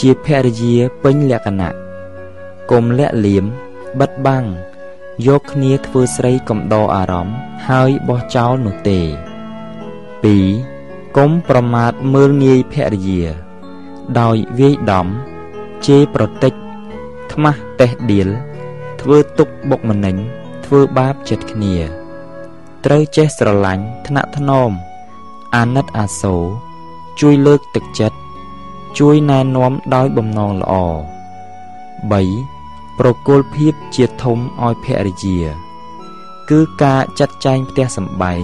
[0.00, 1.74] ជាភរិយាពេញលក្ខណៈ
[2.70, 3.44] កុំលាក់លៀម
[4.00, 4.44] បិទបាំង
[5.26, 7.36] យកគ្នាធ្វើស្រីកំដរអារម្មណ៍
[7.68, 10.73] ហើយបោះចោលនោះទេ2
[11.18, 13.22] កុំប្រមាថមើលងាយភរិយា
[14.20, 15.06] ដោយវាយដំ
[15.86, 16.52] ជេរប្រតិច
[17.32, 18.28] ខ្មាស់តេះដៀល
[19.00, 20.16] ធ្វើទុកបុកម្នេញ
[20.64, 21.76] ធ្វើបាបចិត្តគ្នា
[22.84, 24.70] ត្រូវចេះស្រឡាញ់ថ្នាក់ថ្នម
[25.56, 26.44] អាណិតអាសូរ
[27.20, 28.18] ជួយលើកទឹកចិត្ត
[28.98, 30.74] ជួយណែនាំដោយបំណងល្អ
[32.12, 35.40] 3ប្រគល់ភាពជាធំឲ្យភរិយា
[36.50, 38.42] គឺការចាត់ចែងផ្ទះសម្បែង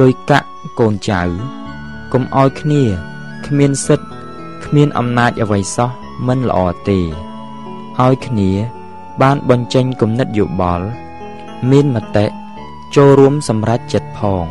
[0.00, 0.48] លុយកាក់
[0.78, 1.22] កូនចៅ
[2.12, 2.82] កុំឲ្យគ្នា
[3.46, 4.06] គ្មានសិទ្ធ
[4.64, 5.90] គ្មានអំណាចអ្វីសោះ
[6.26, 7.00] មិនល្អទេ
[8.00, 8.50] ឲ្យគ្នា
[9.22, 10.86] បានបញ្ចេញគំនិតយោបល់
[11.70, 12.26] មានមតិ
[12.96, 14.44] ចូលរួមសម្រេចចិត្តផង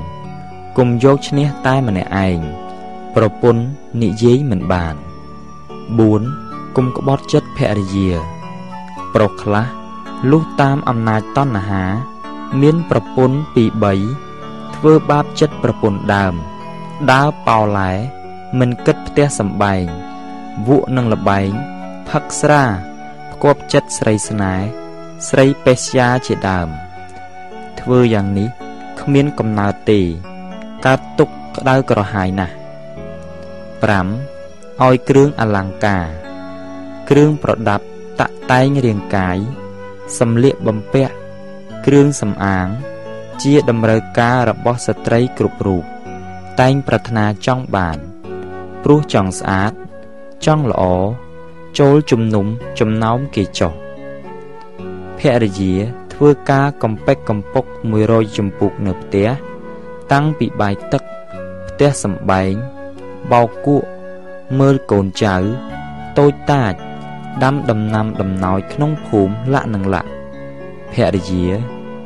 [0.77, 2.39] គុំយកឈ្នះតែម្នាក់ឯង
[3.15, 3.63] ប្រពន្ធ
[4.01, 4.95] និយាយមិនបាន
[6.09, 8.09] 4គុំក្បត់ចិត្តភរិយា
[9.13, 9.65] ប្រុសខ្លះ
[10.31, 11.83] លុះតាមអំណាចតណ្ហា
[12.61, 13.63] មានប្រពន្ធពី
[14.19, 16.33] 3ធ្វើបាបចិត្តប្រពន្ធដើម
[17.07, 17.91] ដើរប៉ោឡែ
[18.59, 19.85] មិនគិតផ្ទះសំបែង
[20.67, 21.51] វក់នឹងលបែង
[22.09, 22.63] ផឹកស្រា
[23.31, 24.67] ផ្គប់ចិត្តស្រីស្នេហ៍
[25.29, 26.69] ស្រីបេស្យាជាដើម
[27.79, 28.49] ធ្វើយ៉ាងនេះ
[29.01, 29.99] គ្មានកំណើតទេ
[30.85, 32.53] កើតទុកក្តៅក្រហាយណាស់
[33.97, 36.07] 5ឲ្យគ្រឿងអលង្ការ
[37.09, 37.85] គ្រឿងប្រដាប់
[38.19, 39.37] តាក់តែងរាងកាយ
[40.19, 41.13] សម្លៀកបំពាក់
[41.85, 42.67] គ្រឿងសម្អាង
[43.43, 45.98] ជាតម្រូវការរបស់ស្ត្រីគ្រប់រូប
[46.59, 47.97] តែងប្រាថ្នាចង់បាន
[48.83, 49.71] ព្រោះចង់ស្អាត
[50.45, 50.83] ចង់ល្អ
[51.79, 52.45] ចូលជំនុំ
[52.79, 53.73] ចំណោមគេចុះ
[55.17, 55.73] ភរិយា
[56.13, 57.65] ធ្វើការកំពេចកំពុក
[58.01, 59.29] 100ចម្ពុកនៅផ្ទះ
[60.11, 61.03] តាំងពីបាយទឹក
[61.67, 62.53] ផ្ទះសំបែង
[63.31, 63.87] បោកគក់
[64.59, 65.35] មើលកូនចៅ
[66.17, 66.73] តូចតាច
[67.43, 70.09] ដាំដំណាំដំណោយក្នុងភូមិលាក់នឹងលាក់
[70.91, 71.47] ភរិយា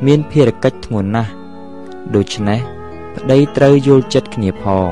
[0.06, 1.30] មានភារកិច្ចធ្ងន់ណាស់
[2.16, 2.73] ដូច្នេះ
[3.16, 4.90] ប្តីត្រូវយល់ចិត្តគ្នាផង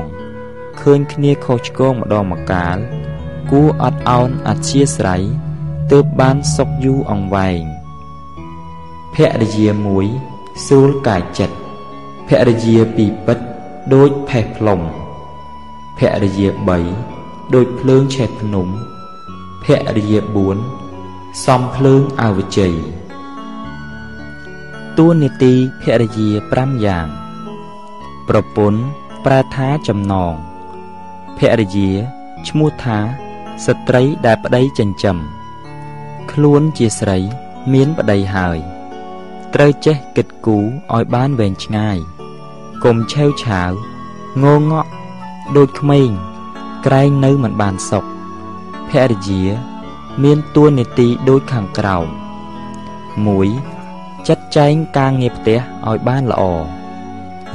[0.81, 2.77] ឃើញគ្នាខុសឆ្គងម្ដងម្កាល
[3.51, 5.23] គួរអត់ឱនអធិស្ឋ័យ
[5.91, 7.63] ទើបបានសុខយូរអង្វែង
[9.13, 10.05] ភរិយាមួយ
[10.65, 11.55] ស្រួលកាយចិត្ត
[12.27, 13.39] ភរិយាពីរពិត
[13.93, 14.79] ដូចផេះផ្លុំ
[15.97, 16.47] ភរិយា
[17.01, 18.67] 3ដូចភ្លើងឆេះភ្នំ
[19.63, 19.65] ភ
[19.97, 20.19] រិយា
[20.81, 22.73] 4សំភ្លើងអវជ័យ
[24.97, 27.22] តួនាទីភរិយា5យ៉ាង
[28.29, 28.81] ប្រពន្ធ
[29.25, 30.33] ប្រែថាចំណង
[31.37, 31.91] ភរិយា
[32.47, 32.97] ឈ្មោះថា
[33.65, 35.17] ស្ត្រីដែលប្តីចិញ្ចឹម
[36.31, 37.19] ខ្លួនជាស្រី
[37.73, 38.57] មានប្តីហើយ
[39.53, 41.97] ត្រូវចេះគិតគូរឲ្យបានវែងឆ្ងាយ
[42.83, 43.71] កុំឆេវឆាវ
[44.43, 44.89] ងងក់
[45.57, 46.09] ដូចក្មេង
[46.85, 48.05] ក្រែងនៅមិនបានសុខ
[48.89, 49.43] ភរិយា
[50.23, 52.07] មានតួនាទីដូចខាងក្រោម
[53.31, 56.43] 1ចាត់ចែងការងារផ្ទះឲ្យបានល្អ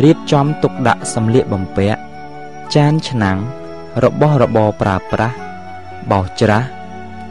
[0.02, 2.00] រៀបចំទុកដាក់សម្លៀកបំពាក់
[2.74, 3.38] ចានឆ្នាំង
[4.04, 5.36] របស់របរប្រើប្រាស់
[6.10, 6.64] បោសច្រាស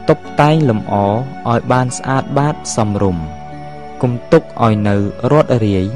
[0.08, 3.24] តុបតែងលម្អឲ្យបានស្អាតបាតសមរម្យ
[4.02, 4.96] គំទុកឲ្យនៅ
[5.30, 5.86] រត់រាយ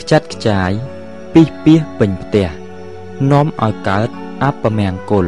[0.00, 0.70] ខ្ចាត់ខ្ចាយ
[1.34, 2.48] ពីសពីសពេញផ្ទះ
[3.30, 4.08] នាំឲ្យកើត
[4.42, 5.26] អពមង្គល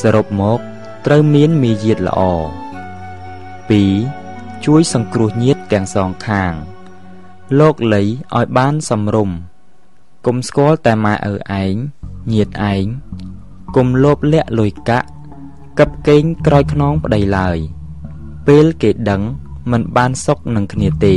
[0.00, 0.58] សរុបមក
[1.06, 2.20] ត្រូវមានមាយាទល្អ
[3.78, 6.52] 2ជួយសង្គ្រោះញាតទាំងសងខាង
[7.58, 9.30] លោកលីឲ្យបានសំរុំ
[10.26, 11.74] គុំស្គាល់តែម៉ែឪឯង
[12.32, 12.84] ញាតឯង
[13.76, 15.08] គុំលោភលាក់លុយកាក់
[15.78, 17.58] កឹបកេងក្រោយខ្នងប្តីឡើយ
[18.46, 19.22] ពេលគេដឹង
[19.72, 21.16] មិនបានសុខនឹងគ្នាទេ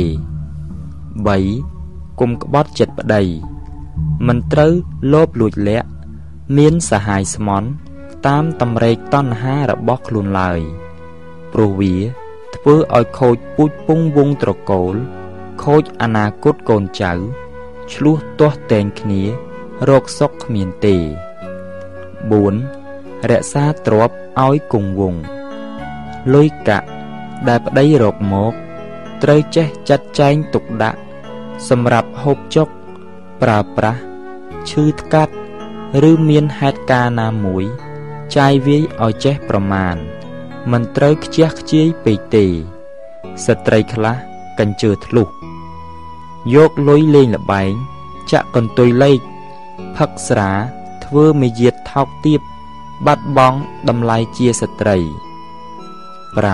[1.28, 3.22] 3គុំក្បត់ចិត្តប្តី
[4.26, 4.72] មិនត្រូវ
[5.12, 5.88] លោភលួចលាក់
[6.56, 7.68] មានសហាយស្មន់
[8.26, 10.60] តាមតម្រេកតណ្ហារបស់ខ្លួនឡើយ
[11.52, 11.96] ព្រោះវា
[12.56, 14.94] ធ្វើឲ្យខូចពូជពងវងត្រកូល
[15.64, 17.12] ខូចអនាគតកូនចៅ
[17.92, 19.22] ឆ្លោះទាស់តែងគ្នា
[19.88, 20.96] រកសុខគ្មានទេ
[22.08, 25.22] 4រក្សាទ្រព្យឲ្យគង់វង្ស
[26.34, 26.88] លុយកាក់
[27.48, 28.52] ដែលប្តីរកមក
[29.22, 31.00] ត្រូវចេះចាត់ចែងទុកដាក់
[31.68, 32.68] សម្រាប់ហូបចុក
[33.42, 34.00] ប្រើប្រាស់
[34.70, 35.34] ឈឺថ្កាត់
[36.10, 37.64] ឬមានហេតុការណ៍ណាមួយ
[38.36, 39.96] ចាយវាយឲ្យចេះប្រមាណ
[40.70, 42.44] មិនត្រូវខ្ជះខ្ជាយពេកទេ
[43.46, 44.16] ស្ត្រីខ្លះ
[44.58, 45.28] កញ្ជើធ្លុះ
[46.54, 47.72] យកលុយលេងលបែង
[48.30, 49.20] ចាក់កន្ទុយលេខ
[49.96, 50.50] ផឹកស្រា
[51.04, 52.40] ធ្វើមេយាទថោកទាប
[53.06, 54.96] បាត់បង់តម្លៃជាស្ត្រី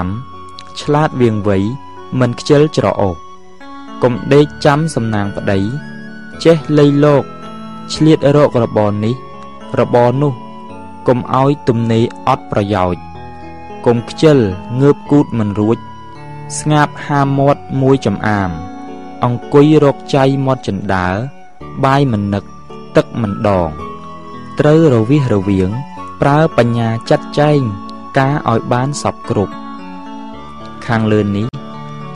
[0.02, 1.58] 5ឆ្លាតវៀងវៃ
[2.20, 3.16] មិនខ្ជិលច្រអូស
[4.02, 5.58] កុំដេកចាំសំណាងប្តី
[6.44, 7.24] ចេះលៃលោក
[7.94, 9.14] ឆ្លៀតរករបរនេះ
[9.78, 10.32] របរនោះ
[11.08, 13.02] កុំឲ្យទំនេរអត់ប្រយោជន៍
[13.86, 14.38] កុំខ្ជិល
[14.80, 15.78] ងើបគូតមិនរួច
[16.58, 18.50] ស្ងាបហាមាត់មួយចំអាម
[19.24, 21.08] អង្គុយរកចៃមាត់ចិនដើ
[21.84, 22.44] បាយមិននឹក
[22.96, 23.70] ទឹកមិនដង
[24.60, 25.70] ត្រូវរវិះរវៀង
[26.20, 27.60] ប្រើបញ្ញាចាត់ចែង
[28.18, 29.54] ការឲ្យបានសពគ្រប់
[30.86, 31.46] ខាងលើនេះ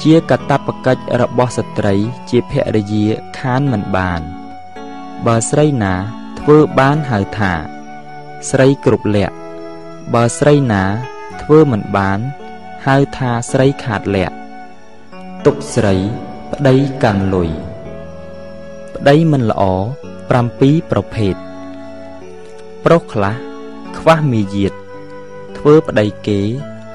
[0.02, 1.94] ជាកតបកិច្ចរបស់ស្ត្រី
[2.30, 3.06] ជាភរិយា
[3.38, 4.20] ខានមិនបាន
[5.26, 5.94] បើស្រីណា
[6.38, 7.52] ធ្វើបានហៅថា
[8.50, 9.34] ស្រីគ្រប់លក្ខ
[10.14, 10.84] បើស្រីណា
[11.42, 12.18] ធ្វើមិនបាន
[12.86, 14.34] ហៅថាស្រីខាតលក្ខ
[15.46, 15.96] ទុកស្រី
[16.64, 17.50] ប្តីកាន់លុយ
[18.94, 19.62] ប្តីមិនល្អ
[20.26, 21.34] 7ប្រភេទ
[22.84, 23.34] ប្រុសខ្លះ
[23.98, 24.72] ខ្វះមាយាទ
[25.58, 26.40] ធ្វើប្តីគេ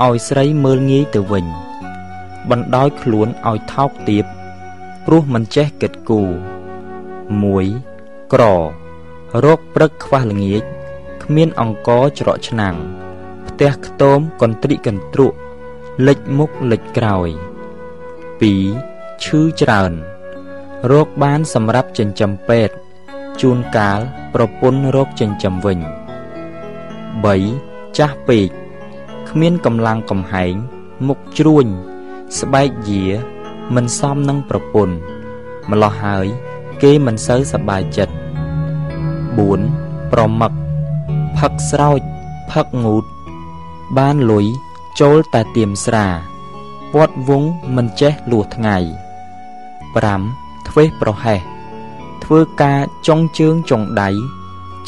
[0.03, 1.45] ឲ្យស្រីមើលងាយទៅវិញ
[2.49, 4.25] បណ្ដោយខ្លួនឲ្យថោកទាប
[5.05, 6.29] ព្រោះមិនចេះគិតគូរ
[7.51, 8.43] 1ក្រ
[9.43, 10.63] រោគព្រឹកខ្វះល្ងាច
[11.23, 12.75] គ្មានអង្គច្រកឆ្នាំង
[13.47, 15.37] ផ្ទះខ្ទមកន្ទ្រិកន្ទ្រក់
[16.07, 19.91] លិចមុខលិចក្រោយ2 ឈឺច្រើន
[20.91, 22.75] រោគបានសម្រាប់ចិញ្ចឹមពេទ្យ
[23.41, 23.99] ជួនកាល
[24.33, 25.79] ប្រពន្ធរោគចិញ្ចឹមវិញ
[27.47, 28.49] 3ចាស់ពេក
[29.29, 30.53] គ្មានកម្លាំងកំហែង
[31.07, 31.67] មុខជ្រួញ
[32.39, 33.05] ស្បែកយា
[33.75, 34.95] មិនសមនឹងប្រពន្ធ
[35.69, 36.27] ម្លោះហើយ
[36.81, 38.13] គេមិនសូវសប្បាយចិត្ត
[39.31, 40.51] 4ប្រមឹក
[41.37, 42.01] ផឹកស្រោច
[42.51, 43.05] ផឹកងូត
[43.97, 44.45] បានលុយ
[45.01, 46.07] ចូលតែទៀមស្រា
[46.93, 47.43] ពាត់វង
[47.75, 48.77] មិនចេះលួថ្ងៃ
[49.95, 51.39] 5 ធ្វេសប្រហែស
[52.23, 54.09] ធ្វើការចុងជើងចុងដៃ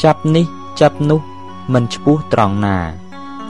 [0.02, 0.46] ចាប់នេះ
[0.80, 1.20] ចាប់នោះ
[1.72, 2.76] មិនឈ្មោះត្រង់ណា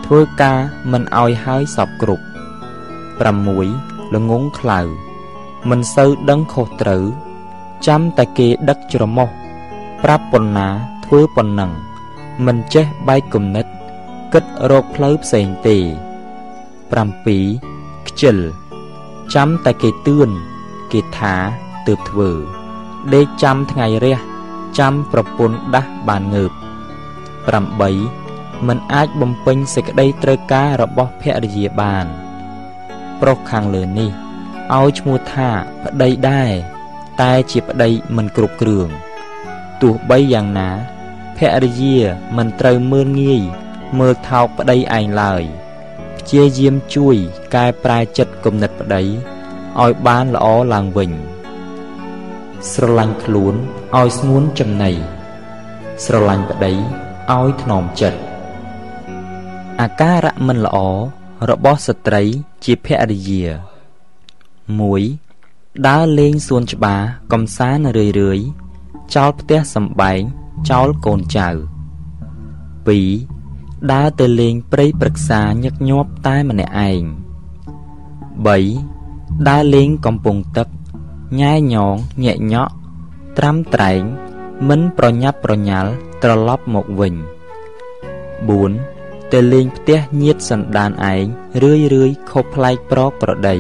[0.05, 0.59] ធ្វើការ
[0.93, 2.25] មិនអោយហើយសពគ្រប់
[3.29, 4.81] 6 ល្ងងខ្លៅ
[5.71, 7.05] មិនសូវដឹងខុសត្រូវ
[7.87, 9.29] ចាំតែគេដឹកច្រមុះ
[10.03, 10.69] ប្រាប់ប៉ុណ្ណា
[11.05, 11.71] ធ្វើប៉ុណ្ណឹង
[12.47, 13.67] មិនចេះបែកគំនិត
[14.33, 15.77] គិតរកផ្លូវផ្សេងទេ
[16.91, 18.39] 7ខ្ជិល
[19.35, 20.31] ចាំតែគេទឿន
[20.93, 21.35] គេថា
[21.87, 22.31] ទើបធ្វើ
[23.15, 24.19] ដេកចាំថ្ងៃរះ
[24.79, 26.61] ចាំប្រពន្ធដាស់បានងើប8
[28.67, 32.07] មិនអាចបំពេញសេចក្តីត្រូវការរបស់ភរិយាបាន
[33.21, 34.11] ប្រុសខាងលើនេះ
[34.77, 35.49] ឲ្យឈ្មោះថា
[35.85, 36.51] ប្តីដែរ
[37.21, 38.89] តែជាប្តីមិនគ្រប់គ្រឿង
[39.83, 40.71] ទោះបីយ៉ាងណា
[41.37, 41.99] ភរិយា
[42.37, 43.43] មិនត្រូវមើលងាយ
[43.99, 45.43] មើលថោកប្តីឯងឡើយ
[46.19, 47.17] ព្យាយាមជួយ
[47.55, 49.03] កែប្រែចិត្តគំនិតប្តី
[49.83, 51.11] ឲ្យបានល្អឡើងវិញ
[52.71, 53.55] ស្រឡាញ់ខ្លួន
[53.97, 54.91] ឲ្យស្ងួនចំណៃ
[56.05, 56.73] ស្រឡាញ់ប្តី
[57.33, 58.21] ឲ្យថ្នមចិត្ត
[59.81, 60.79] អាការៈមិនល្អ
[61.51, 62.23] របស់ស្ត្រី
[62.65, 63.45] ជាភរិយា
[65.07, 67.01] 1ដើរលេងសួនច្បារ
[67.33, 68.41] កំសាន្តរឿយរឿយ
[69.15, 70.21] ចោលផ្ទះសំបែង
[70.71, 71.49] ចោលកូនចៅ
[73.11, 79.00] 2ដើរទៅលេងព្រៃព្រឹក្សាញឹកញាប់តែម្នាក់ឯង3
[79.49, 80.69] ដើរលេងកំពង់ទឹក
[81.41, 82.73] ញ៉ែញងញាក់ញក់
[83.39, 84.03] ត្រាំត្រែង
[84.69, 85.91] មិនប្រញាប់ប្រញាល់
[86.23, 87.15] ត្រឡប់មកវិញ
[88.49, 91.25] 4ទៅលេងផ្ទះញាតសន្តានឯង
[91.63, 93.57] រឿយរឿយខុសប្លែកប្រកប្រដី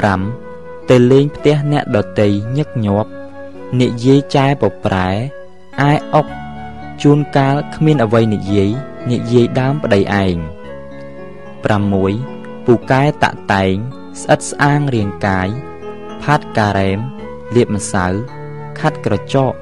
[0.00, 3.10] 5ទៅលេងផ្ទះអ្នកដតីញឹកញាប់
[3.80, 5.08] និយាយចែប្រប្រែ
[5.82, 6.26] អាយអុក
[7.02, 8.70] ជួនកាលគ្មានអ្វីនិយាយ
[9.10, 10.36] និយាយដើមប្តីឯង
[11.96, 13.76] 6ពូកែតាក់តែង
[14.20, 15.48] ស្អិតស្អាងរាងកាយ
[16.22, 16.98] ផាត់ការ៉េម
[17.54, 18.06] លាបម្សៅ
[18.78, 19.52] ខាត់ក្រចក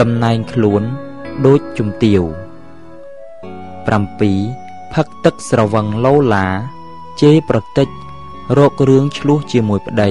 [0.00, 0.82] តំណែងខ្លួន
[1.46, 2.22] ដូចជំទាវ
[3.88, 6.46] 7ផឹកទឹកស្រវឹងឡូឡា
[7.20, 7.88] ជេរប្រតិច
[8.58, 10.10] រករឿងឆ្លោះជាមួយប្តី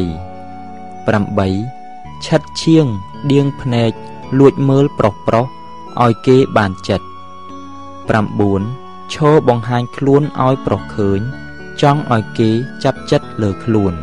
[1.07, 2.87] 8ឆិតឈៀង
[3.31, 3.91] ដៀងភ្នែក
[4.39, 5.45] លួចមើលប្រុសប្រុស
[6.03, 7.05] ឲ្យគេបានចិត្ត
[8.29, 11.21] 9ឈរបង្ហាញខ្លួនឲ្យប្រុសឃើញ
[11.81, 12.49] ចង់ឲ្យគេ
[12.83, 13.93] ចាប់ចិត្តលើខ្លួន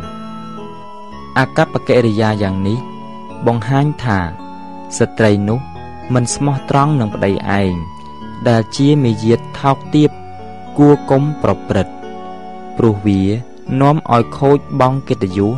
[1.37, 2.79] អកប្បកិរិយាយ៉ាងនេះ
[3.47, 4.19] បង្ហាញថា
[4.97, 5.59] ស្ត្រីនោះ
[6.13, 7.73] មិនស្មោះត្រង់នឹងប្តីឯង
[8.47, 10.09] ដែលជាមេយាទថោកទាប
[10.77, 11.93] គួរកុំប្រព្រឹត្ត
[12.77, 13.21] ព្រោះវា
[13.81, 15.53] នាំឲ្យខូចបង់កិត្តិយស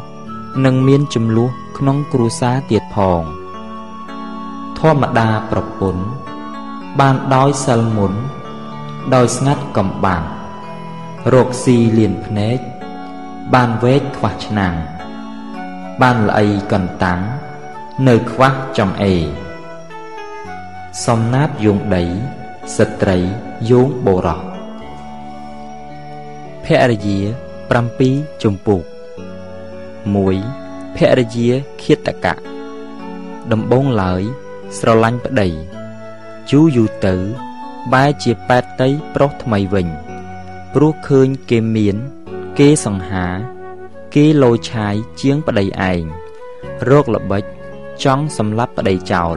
[0.65, 3.21] និងមានចំនួនក្នុងគ្រួសារទៀតផង
[4.79, 6.03] ធម្មតាប្រពន្ធ
[6.99, 8.13] បានដោយសិលមុន
[9.13, 10.23] ដោយស្ងាត់កំបាំង
[11.33, 12.59] រកស៊ីលៀនភ្នែក
[13.53, 14.75] បានវែកខ្វះឆ្នាំង
[16.01, 17.19] បានល្អីកន្តាំង
[18.07, 19.13] នៅខ្វះចំអេ
[21.05, 22.03] សំណាបយងដី
[22.75, 23.17] ស្ត្រី
[23.69, 24.41] យោងបរោះ
[26.65, 27.19] ភរិយា
[27.81, 28.83] 7ជំពូក
[30.09, 31.49] 1ភរិយា
[31.83, 32.33] ឃាតកៈ
[33.51, 34.21] ដំបងឡើយ
[34.77, 35.47] ស្រឡាញ់ប្តី
[36.49, 37.15] យូរយូរទៅ
[37.93, 39.87] បែរជាប៉ែតតីប្រុសថ្មីវិញ
[40.77, 41.95] ព្រោះឃើញគេមាន
[42.59, 43.27] គេសង្ហា
[44.15, 46.03] គេលោឆាយជាងប្តីឯង
[46.89, 47.43] រោគល្បិច
[48.03, 49.35] ចង់សម្លាប់ប្តីចោល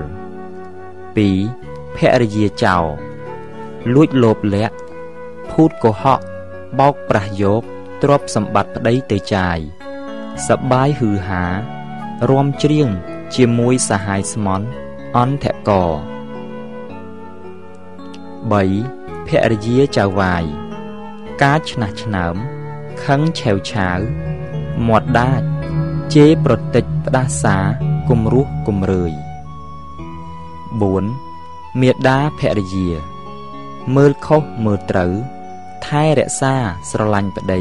[1.19, 2.85] 2ភរិយាចោល
[3.95, 4.75] លួចលោភលក្ខ
[5.51, 6.21] ភូតកុហក
[6.79, 7.63] បោកប្រាស់យក
[8.03, 9.59] ទ្រព្យសម្បត្តិប្តីទៅចាយ
[10.49, 11.45] សបាយហឺហា
[12.31, 12.89] រំច្រៀង
[13.37, 14.67] ជាមួយសហាយស្មន់
[15.17, 15.85] អន្តកោ
[18.51, 20.47] 3ភរិយាចៅវាយ
[21.43, 22.37] ការឆ្នះឆ្នើម
[23.05, 23.99] ខឹងឆេវឆាវ
[24.89, 25.47] មាត់ដាច់
[26.15, 27.57] ជេរប្រតិចផ្ដាសា
[28.09, 29.13] គំរោះគំរើយ
[30.87, 32.91] 4មេដាភរិយា
[33.97, 35.13] មើលខុសមើលត្រូវ
[35.87, 36.55] ថែរក្សា
[36.91, 37.61] ស្រឡាញ់ប្តី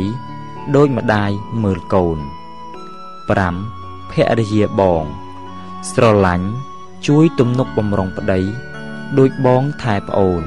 [0.75, 1.31] ដូចម្ដាយ
[1.63, 2.17] មើលកូន
[3.33, 5.03] 5ភរិយាបង
[5.91, 6.47] ស្រឡាញ់
[7.07, 8.39] ជួយទំនុកបំរុងប្តី
[9.17, 10.43] ដូចបងថែប្អូន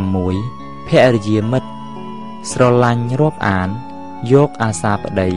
[0.00, 1.68] 6ភរិយាមិត្ត
[2.50, 3.68] ស្រឡាញ់រាប់អាន
[4.32, 5.30] យកអាសាប្តី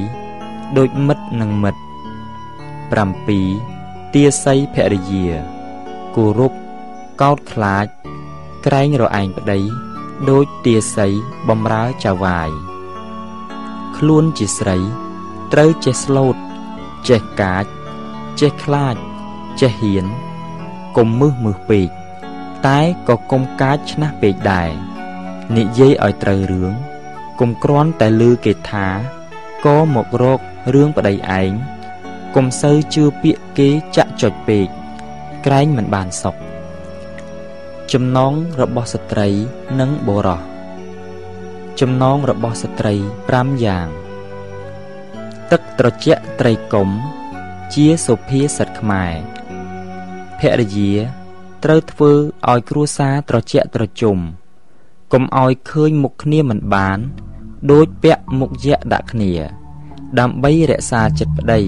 [0.77, 1.81] ដូចមិត្តនឹងមិត្ត
[3.31, 5.27] 7ទាស័យភរិយា
[6.15, 6.53] គោរព
[7.21, 7.85] កោតខ្លាច
[8.65, 9.59] ក្រែងរឯងប្តី
[10.29, 11.13] ដូចទាស័យ
[11.49, 12.49] បំរើចៅវាយ
[13.97, 14.77] ខ្លួនជាស្រី
[15.53, 16.35] ត្រូវចេះស្លូត
[17.09, 17.65] ចេះកាច
[18.39, 18.95] ចេះខ្លាច
[19.61, 20.05] ចេះហ៊ាន
[20.97, 21.89] កុំមឹសមឹសពេក
[22.67, 24.71] តែក៏កុំកាចឆ្នះពេកដែរ
[25.57, 26.73] និយាយឲ្យត្រូវរឿង
[27.43, 28.87] កុំគ្រាន់តែលឺគេថា
[29.65, 30.39] ក៏មករក
[30.73, 31.51] រឿងប្តីឯង
[32.35, 34.67] កុំសូវជឿពាក្យគេចាក់ចុចពេក
[35.45, 36.35] ក្រែងមិនបានសុខ
[37.91, 39.27] ចំណងរបស់ស្ត្រី
[39.79, 40.41] និងបុរស
[41.79, 42.93] ចំណងរបស់ស្ត្រី
[43.29, 43.87] 5យ៉ាង
[45.51, 46.89] ទឹកត្រជាក់ត្រីកុំ
[47.73, 49.13] ជាសុភាសិតខ្មែរ
[50.39, 50.93] ភរិយា
[51.63, 52.11] ត្រូវធ្វើ
[52.49, 54.17] ឲ្យគ្រួសារត្រជាក់ត្រជុំ
[55.13, 56.99] កុំឲ្យឃើញមុខគ្នាមិនបាន
[57.69, 59.33] ដូចពាក់មុខយៈដាក់គ្នា
[60.19, 61.61] ដើម្បីរក្សាចិត្តប្តី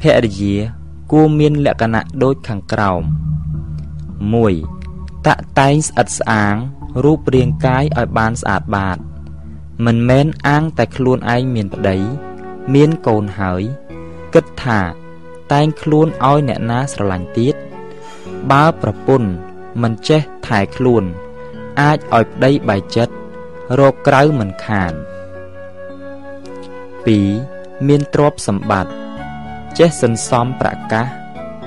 [0.00, 0.56] ភរិយា
[1.12, 3.02] គួរមានលក្ខណៈដូចខាងក្រោម
[4.54, 6.54] 1តាក់តែងស្អិតស្អាង
[7.04, 8.98] រូបរាងកាយឲ្យបានស្អាតបាត
[9.86, 11.96] មិនមែនអាងតែខ្លួនឯងមានប្តី
[12.74, 13.62] មានកូនហើយ
[14.34, 14.80] គិតថា
[15.52, 17.54] តែងខ្លួនឲ្យអ្នកណាស្រឡាញ់ទៀត
[18.50, 19.30] បើប្រពន្ធ
[19.82, 21.04] មិនចេះថែខ្លួន
[21.80, 23.14] អាចឲ្យប្តីបែកចិត្ត
[23.78, 24.92] រកក្រៅមិនខាន
[27.06, 28.92] 2 មានទ្រព្យសម្បត្តិ
[29.78, 31.06] ចេះសន្សំប្រកាស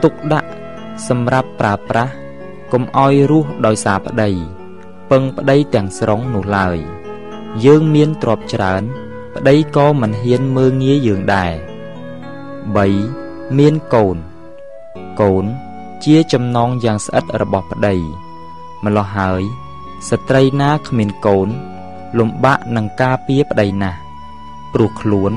[0.04, 0.50] ទុកដាក់
[1.08, 2.14] សម្រាប់ប្រើប្រាស់
[2.74, 4.30] កុំឲ្យរស់ដោយសារប្តី
[5.12, 6.78] ពឹងប្តីទាំងស្រុងនោះឡើយ
[7.66, 8.84] យើងមានទ្រព្យច្រើន
[9.36, 11.54] ប្តីក៏មិនហ៊ានមើងងាយយើងដែរ
[12.76, 14.18] 3 មានកូន
[15.22, 15.46] កូន
[16.06, 17.96] ជាចំណងយ៉ាងស្អិតរបស់ប្តី
[18.86, 19.42] ម្លោះហើយ
[20.10, 21.48] ស្ត្រីណាគ្មានកូន
[22.18, 24.07] លំបាកនឹងការពារប្តីណាស់
[24.80, 25.34] ព្រោះខ្លួន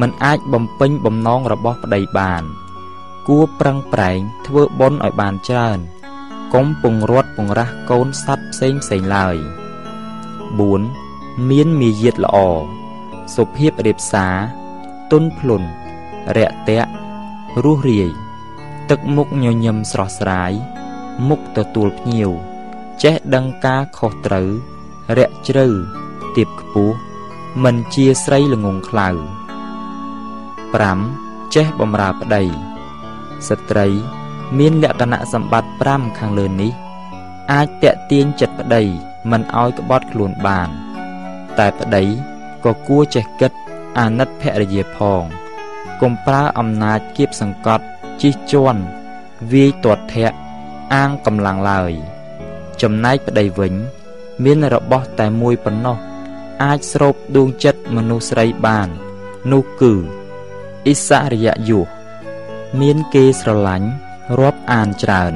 [0.00, 2.42] មិនអាចបំពេញបំណងរបស់ប្តីបាន
[3.28, 5.78] គួរប្រឹងប្រែងធ្វើបុណ្យឲ្យបានច្រើន
[6.54, 9.36] កុំពង្រត់ពង្រាស់កូនសัตว์ផ្សេងផ្សេងឡើយ
[10.62, 12.36] 4មានមាយាទល្អ
[13.34, 14.34] សុភាពរៀបសារ
[15.10, 15.62] ទុនភ្លុន
[16.36, 16.90] រាក់ទាក់
[17.64, 18.10] រស់រាយ
[18.90, 20.52] ទឹកមុខញញឹមស្រស់ស្រាយ
[21.28, 22.30] មុខទទួលភ្ញៀវ
[23.02, 24.48] ចេះដឹងការខុសត្រូវ
[25.16, 25.66] រាក់ជ្រៅ
[26.36, 26.96] ទៀបខ្ពស់
[27.62, 29.08] មិនជាស្រីល្ងងខ្លៅ
[30.70, 32.42] 5ចេះបំរើប្តី
[33.48, 33.86] ស្ត្រី
[34.58, 36.72] មានលក្ខណៈសម្បត្តិ5ខាងលើនេះ
[37.52, 38.82] អាចតេទៀងចិត្តប្តី
[39.30, 40.68] មិនឲ្យក្បត់ខ្លួនបាន
[41.58, 42.04] តែប្តី
[42.64, 43.52] ក៏គួរចេះគិត
[43.98, 45.22] អាណិតភរិយាផង
[46.00, 47.84] កុំប្រើអំណាចគៀបសង្កត់
[48.22, 48.82] ជិះជាន់
[49.52, 50.36] វាយទាត់ធាក់
[50.94, 51.92] អាងកម្លាំងឡើយ
[52.82, 53.74] ចំណែកប្តីវិញ
[54.44, 55.98] មានរបស់តែមួយប៉ុណ្ណោះ
[56.64, 58.88] អាចស្រូបដួងចិត្តមនុស្សស្រីបាន
[59.52, 59.92] នោះគឺ
[60.86, 61.86] អិសរិយយុះ
[62.80, 63.88] មានគេស្រឡាញ់
[64.40, 65.32] រាប់អានច្រើន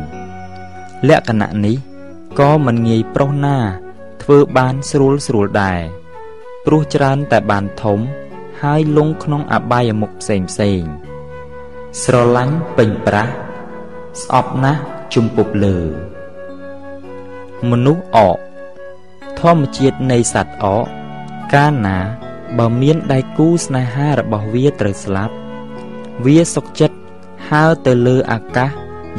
[1.09, 1.77] លក្ខណៈនេះ
[2.39, 3.59] ក៏មិនងាយប្រុសណា
[4.23, 5.81] ធ្វើបានស្រួលស្រួលដែរ
[6.65, 7.99] ព្រោះច្រើនតែបានធំ
[8.63, 10.83] ហើយលងក្នុងអបាយមុខផ្សេងផ្សេង
[12.03, 13.33] ស្រឡាញ់ពេញប្រាស់
[14.23, 14.83] ស្អប់ណាស់
[15.15, 15.79] ជំពប់លើ
[17.71, 18.39] មនុស្សអក
[19.41, 20.98] ធម្មជាតិនៃសត្វអក
[21.55, 21.99] កាលណា
[22.59, 25.35] បើមានដៃគូស្នេហារបស់វាត្រូវស្លាប់
[26.25, 26.97] វាសុកចិត្ត
[27.49, 28.71] ហើរទៅលើអាកាស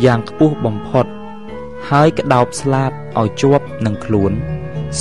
[0.04, 1.10] យ៉ាងខ្ពស់បំផុតហ
[1.90, 4.32] ហើយក្តោបស្លាបឲ្យជាប់នឹងខ្លួន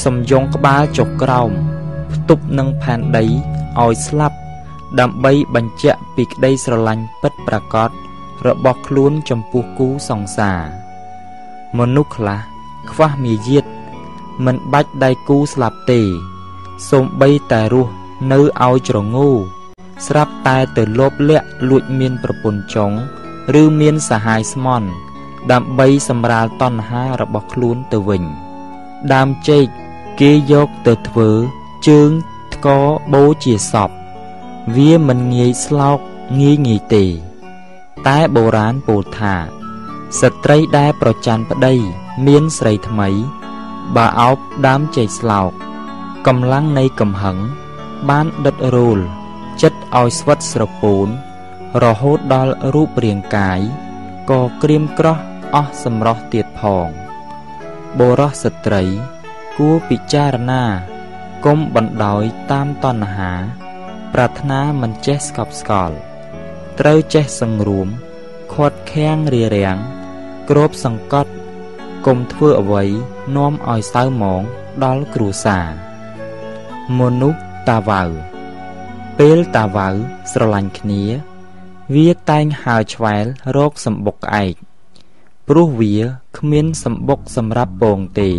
[0.05, 1.51] សំយងក្បាលចុះក្រោម
[2.15, 4.37] ផ្ទប់នឹងផែនដីឲ្យស្លាប់
[5.01, 7.91] ដើម្បីបញ្ជាក់ពីក្តីស្រឡាញ់ពិតប្រាកដ
[8.47, 10.61] របស់ខ្លួនចំពោះគូសង្សារ
[11.79, 12.41] មនុស្សខ្លះ
[12.91, 13.65] ខ្វះមាយាទ
[14.45, 16.03] មិនបាច់ដៃគូស្លាប់ទេ
[16.91, 17.93] សូម្បីតែរស់
[18.33, 19.29] នៅឲ្យច្រងូ
[20.07, 22.93] ស្រាប់តែទៅលោបលាក់លួចមានប្រពន្ធចុង
[23.63, 24.89] ឬមានសហាយស្មន់
[25.53, 28.23] ដើម្បីសម្រាលតណ្ហារបស់ខ្លួនទៅវិញ
[29.13, 29.67] ដើមចេក
[30.21, 31.31] គេយកទៅធ្វើ
[31.89, 32.11] ជើង
[32.55, 32.69] ថ្ក
[33.13, 33.91] បូជាសព
[34.77, 35.99] វាមិនងាយស្លោក
[36.41, 37.05] ងាយងាយទេ
[38.07, 39.35] តែបុរាណពោលថា
[40.21, 41.75] ស្ត្រីដែលប្រច័នប្តី
[42.27, 43.09] មានស្រីថ្មី
[43.97, 45.51] បើអោបដើមចេកស្លោក
[46.27, 47.39] កម្លាំងនៃកំហឹង
[48.09, 48.99] បានដិតរោល
[49.63, 51.09] ចិត្តឲ្យស្វិតស្រពោន
[51.83, 53.61] រហូតដល់រូបរាងកាយ
[54.31, 55.19] ក៏ក្រៀមក្រោះ
[55.55, 56.89] អស់សម្រស់ទៀតផង
[57.99, 58.83] បុរសស្ត្រី
[59.59, 60.65] គួរពិចារណា
[61.47, 63.33] កុំបណ្ដោយតាមតណ្ហា
[64.15, 65.97] ប្រាថ្នាមិនចេះស្កប់ស្កល់
[66.81, 67.89] ត្រូវចេះសង្រួម
[68.55, 69.79] ខាត់ខាំងរារាំង
[70.51, 71.33] គ្របសង្កត់
[72.07, 72.85] កុំធ្វើអ្វី
[73.37, 74.43] នាំឲ្យសៅហ្មង
[74.85, 75.88] ដល់គ្រួសារ
[76.97, 78.03] មនុស្សតាវ៉ៅ
[79.19, 79.89] ពេលតាវ៉ៅ
[80.33, 81.03] ស្រឡាញ់គ្នា
[81.95, 83.25] វាតែងហើឆ្វែល
[83.57, 84.55] រកសម្បុកក្អែក
[85.49, 85.97] ព្រោះវា
[86.39, 88.31] គ្មានសម្បុកសម្រាប់ពងទេ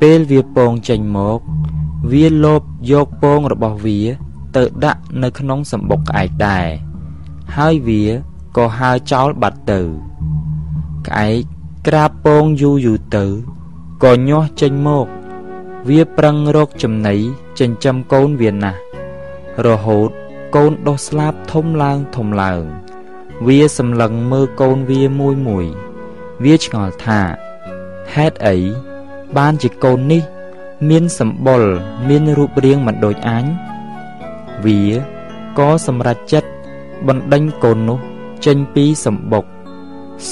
[0.00, 1.40] ពេលវាពងចេញមក
[2.12, 4.00] វាលោបយកពងរបស់វា
[4.56, 6.66] ទៅដាក់នៅក្នុងសម្បុកក្អែកដែរ
[7.56, 8.02] ហើយវា
[8.56, 9.80] ក៏ហើចោលបាត់ទៅ
[11.06, 11.42] ក្អែក
[11.86, 13.24] ក្រាបពងយូរយូរទៅ
[14.04, 15.08] ក៏ញាស់ចេញមក
[15.88, 17.14] វាប្រឹងរកចំណី
[17.58, 18.78] ចិញ្ចឹមកូនវាណាស់
[19.66, 20.10] រហូត
[20.54, 22.62] កូនដុះស្លាប់ធំឡើងធំឡើង
[23.46, 25.66] វាសម្លឹងមើលកូនវាមួយមួយ
[26.44, 27.20] វាឆ្ងល់ថា
[28.14, 28.56] ហេតុអី
[29.36, 30.22] បានជាកូននេះ
[30.88, 31.62] មានសម្បុរ
[32.08, 33.44] មានរូបរាងមិនដូចអញ
[34.64, 34.80] វា
[35.58, 36.48] ក៏សម្រេចចិត្ត
[37.06, 37.98] បណ្ដេញកូននោះ
[38.46, 39.44] ចេញពីសម្បុក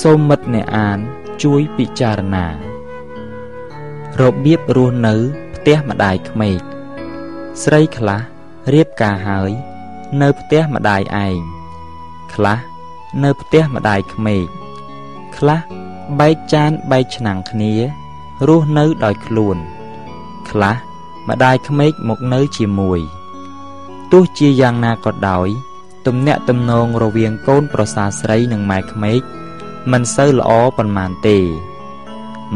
[0.00, 0.98] សូមមិត្តអ្នកអាន
[1.42, 2.46] ជួយពិចារណា
[4.20, 5.14] របៀបរស់នៅ
[5.65, 6.61] ផ្ទះម្ដាយក្មេក
[7.63, 8.21] ស្រីខ្លះ
[8.73, 9.51] រៀបការហើយ
[10.23, 11.39] នៅផ្ទះម្ដាយឯង
[12.35, 12.59] ខ្លះ
[13.25, 14.47] នៅផ្ទះម្ដាយក្មេក
[15.37, 15.61] ខ្លះ
[16.21, 17.73] បែកចានបែកឆ្នាំងគ្នា
[18.47, 19.57] រស់នៅដោយខ្លួន
[20.51, 20.77] ខ្លះ
[21.29, 23.01] ម្ដាយក្មេកមកនៅជាមួយ
[24.13, 25.49] ទោះជាយ៉ាងណាក៏ដោយ
[26.07, 29.21] ទំនាក់ទំនងរវាងកូនប្រសាស្រីនិងម៉ែក្មេក
[29.93, 31.39] មិនសូវល្អប៉ុន្មានទេ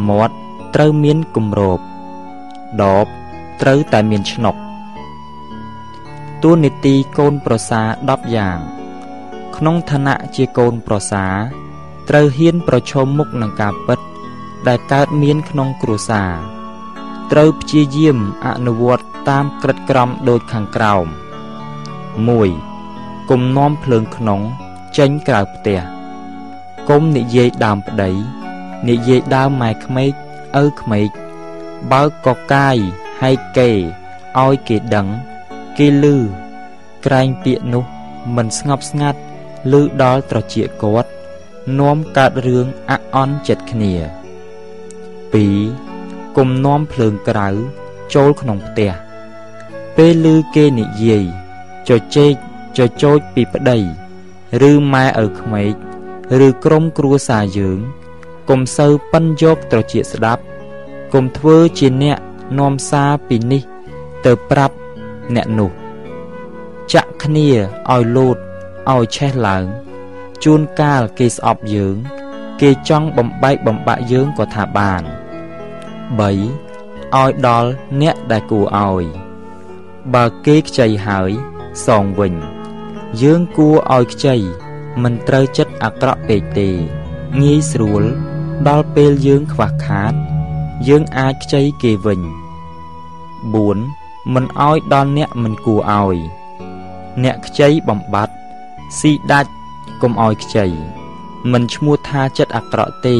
[0.09, 0.35] មាត់
[0.75, 1.81] ត្រូវមានគម្រប
[2.83, 3.07] ដប
[3.61, 4.57] ត្រូវតែមានឆ្នុក
[6.43, 8.59] តួនាទីកូនប្រសា10យ៉ាង
[9.57, 11.25] ក្នុងឋានៈជាកូនប្រសា
[12.09, 14.01] ត្រូវហ៊ានប្រឈមមុខនឹងការពិត
[14.69, 16.33] ដែលកើតមានក្នុងគ្រួសារ
[17.33, 21.07] ត្រូវព្យាយាមអនុវត្តតាមក្រិតក្រមដូចខាងក្រោម
[22.37, 24.41] 1គុំនាំភ្លើងក្នុង
[24.99, 25.81] ចេញក្រៅផ្ទះ
[26.89, 28.11] គុំនិយាយដើមប្តី
[28.89, 30.13] និយាយដើមម៉ែក្មេក
[30.63, 31.11] ឪក្មេក
[31.93, 32.77] បើកកកាយ
[33.21, 33.71] ហើយកេ
[34.45, 35.09] ឲ្យគេដឹង
[35.79, 36.17] គេលឺ
[37.05, 37.85] ក្រែងពាក្យនោះ
[38.37, 39.21] មិនស្ងប់ស្ងាត់
[39.73, 41.11] លឺដល់ត្រចៀកគាត់
[41.81, 43.93] នាំកើតរឿងអាក់អន់ចិត្តគ្នា
[45.55, 47.49] 2គុំនាំភ្លើងក្រៅ
[48.15, 48.93] ចូលក្នុងផ្ទះ
[49.97, 51.25] ពេលឮគេនិយាយ
[51.89, 52.35] ជជែក
[52.79, 53.79] ចចោចពីប្តី
[54.71, 55.75] ឬម៉ែឪក្មេក
[56.47, 57.79] ឬក្រុមគ្រួសារយើង
[58.49, 60.43] កុំសូវប៉ិនយកត្រចៀកស្ដាប់
[61.19, 62.19] កុំធ្វើជាអ្នក
[62.59, 63.63] នាំសារពីនេះ
[64.25, 64.75] ទៅប្រាប់
[65.35, 65.71] អ្នកនោះ
[66.93, 67.49] ចាក់គ្នា
[67.91, 68.37] ឲ្យលោត
[68.93, 69.65] ឲ្យឆេះឡើង
[70.45, 71.97] ជួនកាលគេស្អប់យើង
[72.61, 76.39] គេចង់បំបែកបំបាក់យើងក៏ថាបាន3ឲ្យ
[77.47, 79.05] ដល់អ្នកដែលគួរឲ្យ
[80.15, 81.31] បើគេខ្ចីហើយ
[81.87, 82.35] សងវិញ
[83.23, 84.37] យើងគួរឲ្យខ្ចី
[85.03, 86.71] មិនត្រូវចិត្តអាក្រក់ពេកទេ
[87.43, 88.03] ងាយស្រួល
[88.69, 90.15] ដល់ពេលយើងខ្វះខាត
[90.89, 92.35] យើងអាចខ្ចីគេវិញ4
[94.35, 96.17] មិនឲ្យដល់អ្នកមិនគួរឲ្យ
[97.23, 98.35] អ្នកខ្ចីបំបត្តិ
[98.99, 99.51] ស៊ីដាច់
[100.03, 100.67] កុំឲ្យខ្ចី
[101.53, 103.17] មិនឈ្មោះថាចិត្តអាក្រក់ទេ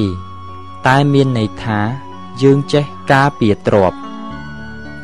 [0.87, 1.79] តែមានន័យថា
[2.43, 3.99] យើងចេះការពារទ្រព្យ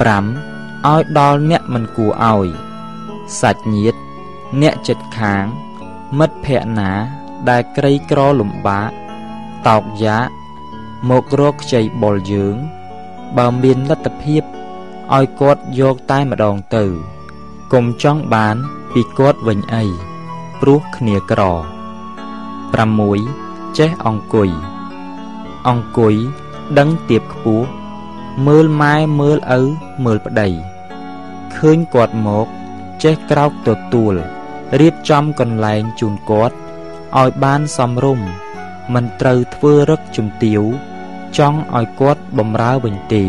[0.02, 2.46] 5ឲ្យដល់អ្នកមិនគួរឲ្យ
[3.40, 3.98] សាច់ញាតិ
[4.60, 5.44] អ្នកចិត្តខាង
[6.18, 6.92] មិត្តភ័ក្តិណា
[7.48, 8.90] ដែលក្រីក្រលំបាក
[9.68, 10.18] តោកយ៉ា
[11.10, 12.56] មករកខ្ចីបុលយើង
[13.36, 14.42] បើមានលទ្ធភាព
[15.14, 16.84] ឲ្យគាត់យកតែម្ដងទៅ
[17.72, 18.56] កុំចង់បាន
[18.92, 19.84] ពីគាត់វិញអី
[20.60, 21.42] ព្រោះគ្នាក្រ
[23.20, 24.50] 6ចេះអង្គុយ
[25.68, 26.14] អង្គុយ
[26.78, 27.66] ដឹងទៀបខ្ពស់
[28.46, 29.60] មើលម៉ែមើលឪ
[30.04, 30.48] មើលប្តី
[31.56, 32.46] ឃើញគាត់មក
[33.02, 34.14] ចេះក្រោកទទួល
[34.80, 36.56] រៀបចំកន្លែងជូនគាត់
[37.18, 38.26] ឲ្យបានសមរម្យ
[38.94, 40.62] មិនត្រូវធ្វើរឹកជំទាវ
[41.38, 43.24] ចង់ឲ្យគាត់បំរើវិញទេ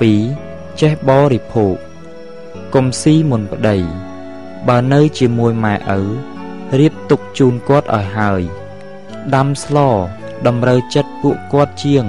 [0.00, 1.76] 7ចេះបរិភោគ
[2.74, 3.76] កុំស៊ីមុនប្តី
[4.68, 6.00] បើនៅជាមួយម៉ែឪ
[6.78, 8.42] រៀបទុកជូនគាត់ឲ្យហើយ
[9.34, 9.78] ដាំស្ល
[10.46, 12.04] តម្រូវចិត្តពួកគាត់ជាង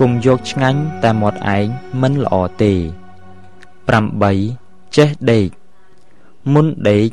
[0.00, 1.66] គុំយកឆ្ងាញ់តែមាត់ឯង
[2.00, 2.72] មិនល្អទេ
[3.94, 5.48] 8ចេះដេក
[6.52, 7.08] មុនដេក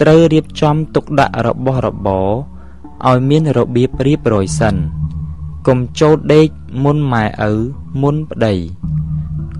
[0.00, 2.28] ត្រូវរៀបចំទុកដាក់របស់របរ
[3.08, 4.76] ឲ្យមានរបៀបរៀបរយសិន
[5.68, 6.48] កុំចូលដេក
[6.84, 7.52] មុនម៉ែឪ
[8.02, 8.54] មុនប្តី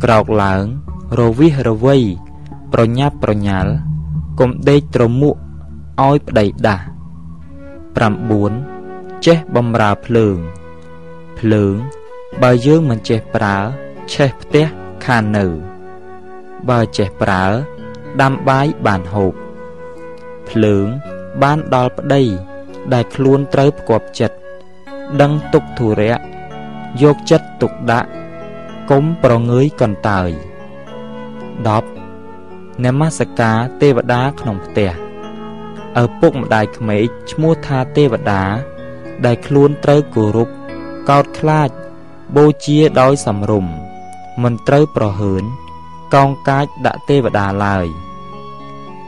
[0.03, 0.65] ក្រោកឡើង
[1.19, 1.97] រវិសរវៃ
[2.73, 3.73] ប្រញាប់ប្រញាល់
[4.41, 5.37] កុំដេកត្រមួក
[6.03, 6.85] ឲ្យប្តីដាស់
[8.23, 10.37] 9ចេះបំរើភ្លើង
[11.39, 11.75] ភ្លើង
[12.43, 13.57] បើយើងមិនចេះប្រើ
[14.13, 14.67] ឆេះផ្ទះ
[15.05, 15.47] ខាននៅ
[16.69, 17.45] បើចេះប្រើ
[18.23, 19.33] ដាំបាយបានហូប
[20.49, 20.87] ភ្លើង
[21.43, 22.23] បានដល់ប្តី
[22.93, 24.37] ដែលខ្លួនត្រូវផ្គប់ចិត្ត
[25.21, 26.15] ដឹងទុកធុរៈ
[27.03, 28.11] យកចិត្តទុកដាក់
[28.91, 30.31] កុំប្រងើយកន្តើយ
[31.99, 34.91] 10នមស្ការទេវតាក្នុងផ្ទះ
[36.03, 38.43] ឪពុកម្ដាយក្មេកឈ្មោះថាទេវតា
[39.25, 40.49] ដែលខ្លួនត្រូវគោរព
[41.11, 41.71] កោតខ្លាច
[42.37, 43.67] បូជាដោយសំរុំ
[44.43, 45.45] មិនត្រូវប្រហើន
[46.15, 47.87] កោងកាចដាក់ទេវតាឡើយ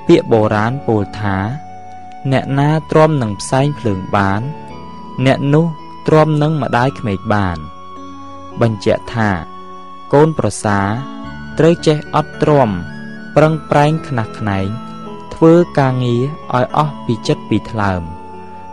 [0.07, 1.37] ពាក្យបុរាណពោលថា
[2.33, 4.41] អ្នកណាទ្រាំនឹងផ្សែងភ្លើងបាន
[5.27, 5.67] អ្នកនោះ
[6.07, 7.59] ទ្រាំនឹងម្ដាយក្មេកបាន
[8.61, 9.31] បញ្ជាក់ថា
[10.13, 10.79] កូនប្រសា
[11.59, 12.71] ត្រូវចេះអត់ទ្រាំ
[13.37, 14.67] ប្រឹងប្រែងខ្នះខ្នែង
[15.35, 16.23] ធ្វើការងារ
[16.55, 18.03] ឲ្យអស់ពីចិត្តពីថ្លើម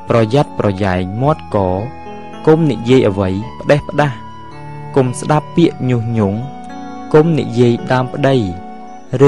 [0.09, 1.57] ប្រយ័ត្នប្រយែងមាត់ក
[2.47, 3.29] គុំនិយាយអ្វី
[3.59, 4.17] ផ្ដេសផ្ដាស់
[4.95, 6.39] គុំស្ដាប់ពាក្យញុះញង់
[7.13, 8.37] គុំនិយាយដើមប្តី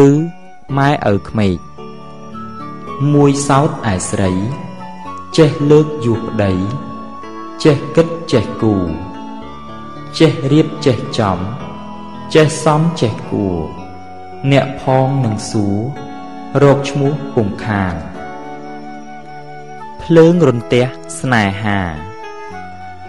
[0.04, 0.08] ឬ
[0.78, 1.58] ម៉ែឪក្មេក
[3.14, 4.32] មួយសោតឯស្រី
[5.38, 6.54] ចេះលើកយួរប្តី
[7.62, 8.76] ចេះគិតចេះគូ
[10.20, 11.38] ចេះរៀបចេះចំ
[12.34, 13.58] ចេះសំចេះគួរ
[14.52, 15.78] អ្នកផងនឹងសួរ
[16.62, 17.96] រកឈ្មោះពុំខាន
[20.02, 20.86] ភ្លើងរន្ទះ
[21.20, 21.80] ស្នេហា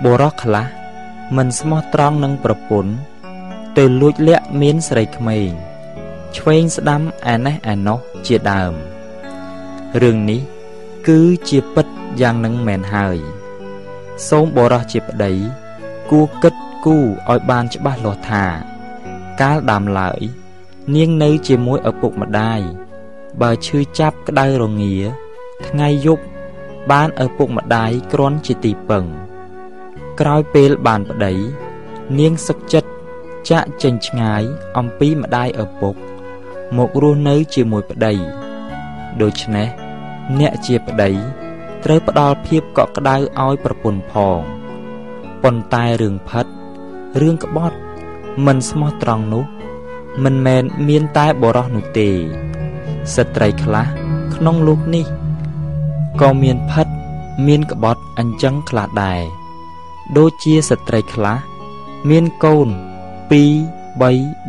[0.05, 0.67] បុរសខ្លះ
[1.37, 2.93] មិនស្មោះត្រង់នឹងប្រពន្ធ
[3.79, 5.51] ទៅលួចលាក់មានស្រីក្មេង
[6.37, 8.73] ឆ្វេងស្ដាំឯណេះឯណោះជាដើម
[10.03, 10.41] រឿងនេះ
[11.07, 11.87] គឺជាពិត
[12.21, 13.19] យ៉ាងនឹងមែនហើយ
[14.29, 15.33] សូមបរោះជាប្តី
[16.11, 16.55] គួគិត
[16.85, 16.97] គូ
[17.29, 18.45] ឲ្យបានច្បាស់លាស់ថា
[19.41, 20.21] កាលដើមឡើយ
[20.95, 22.61] នាងនៅជាមួយឪពុកម្ដាយ
[23.41, 24.95] បើឈឺចាប់ក្តៅរងា
[25.67, 26.25] ថ្ងៃយប់
[26.91, 29.05] បានឪពុកម្ដាយគ្រាន់ជាទីពឹង
[30.21, 31.35] ក្រោយពេលបានប្តី
[32.19, 32.91] នាងសឹកចិត្ត
[33.51, 34.43] ចាក់ចេញឆ្ងាយ
[34.79, 35.95] អំពីម្ដាយឪពុក
[36.77, 38.15] មករស់នៅជាមួយប្តី
[39.23, 39.69] ដូច្នេះ
[40.39, 41.11] អ្នកជាប្តី
[41.85, 44.39] ត្រូវផ្ដល់ភាពកក់ក្ដៅឲ្យប្រពន្ធផង
[45.43, 46.47] ប៉ុន្តែរឿងផិត
[47.21, 47.77] រឿងក្បត់
[48.47, 49.45] មិនស្មោះត្រង់នោះ
[50.25, 52.09] មិនមែនមានតែបរោះនោះទេ
[53.15, 53.87] ស្ត្រីខ្លះ
[54.35, 55.07] ក្នុងលោកនេះ
[56.21, 56.87] ក៏មានផិត
[57.47, 59.23] មានក្បត់អញ្ចឹងខ្លះដែរ
[60.17, 61.39] ដូចជាស្ត្រីខ្លះ
[62.11, 62.73] មានកូន2
[63.33, 63.35] 3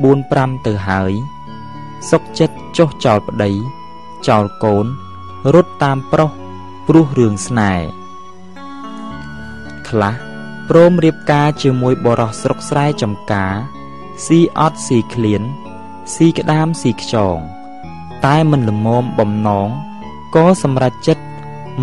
[0.04, 1.14] 4 5ទៅហើយ
[2.10, 3.52] សុកចិត្តចុះចោលប្តី
[4.28, 4.86] ចោលកូន
[5.54, 6.32] រត់តាមប្រុស
[6.88, 7.88] ព្រោះរឿងស្នេហ៍
[9.90, 10.16] ខ្លះ
[10.70, 13.54] ព្រមរៀបការជាមួយបរោះស្រុកស្រែចំការ
[14.26, 15.42] ស៊ីអត់ស៊ីឃ្លាន
[16.16, 17.38] ស៊ីក្តាមស៊ីខ្យង
[18.26, 19.70] តែមិនល្មមបំណង
[20.36, 21.24] ក៏សម្រេចចិត្ត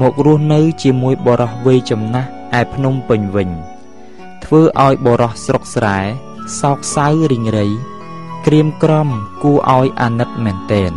[0.01, 2.29] មករស់នៅជាមួយបរោះវ័យចំណាស់
[2.61, 3.51] ឯភ្នំពេញវិញ
[4.45, 5.99] ធ្វើឲ្យបរោះស្រុកស្រែ
[6.61, 7.67] សោកសៅរីងរៃ
[8.47, 9.09] ក្រៀមក្រំ
[9.43, 10.93] គួរឲ្យអាណិតមែនទែន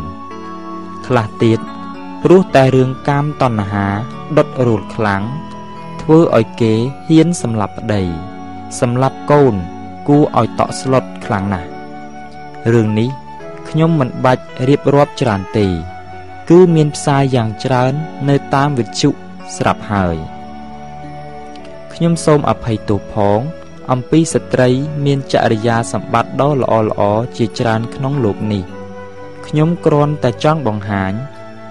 [1.06, 1.60] ខ្លះទៀត
[2.28, 3.88] ព្រោះតែរឿងកាមតណ្ហា
[4.38, 5.23] ដុតរូលខ្លាំង
[6.01, 6.73] ធ្វើឲ្យគេ
[7.07, 8.03] ហ៊ានសម្លាប់ប្តី
[8.80, 9.55] សម្លាប់កូន
[10.07, 11.69] គួរឲ្យតក់ស្លុតខ្លាំងណាស់
[12.73, 13.09] រឿងនេះ
[13.69, 15.67] ខ្ញុំមិនបាច់រៀបរាប់ច្រើនទេ
[16.49, 17.93] គឺមានផ្សាយយ៉ាងច្រើន
[18.30, 19.09] នៅតាមវិទ្យុ
[19.57, 20.15] ស្រាប់ហើយ
[21.93, 23.39] ខ្ញុំសូមអភ័យទោសផង
[23.91, 24.69] អំពីស្ត្រី
[25.05, 27.01] មានចរិយាសម្បត្តិដ៏ល្អល្អ
[27.38, 28.63] ជាច្រើនក្នុងលោកនេះ
[29.47, 31.13] ខ្ញុំគ្រាន់តែចង់បង្ហាញ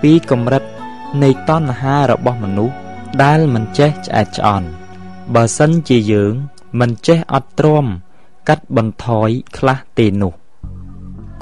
[0.09, 0.64] ពីកម្រិត
[1.22, 2.76] នៃតណ្ហារបស់មនុស្ស
[3.22, 4.68] ដែលមិនចេះឆ្អែតឆ្អន់
[5.34, 6.32] បើសិនជាយើង
[6.80, 7.86] មិនចេះអត់ទ្រាំ
[8.48, 10.32] កាត់បន្ថយខ្លះទេនោះ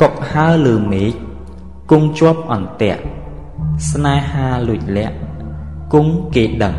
[0.00, 1.12] កុកហើលើមេឃ
[1.90, 3.02] គង់ជាប់អន្ទាក់
[3.90, 5.16] ស្នេហាលួចលាក់
[5.92, 6.74] គង់គេដឹង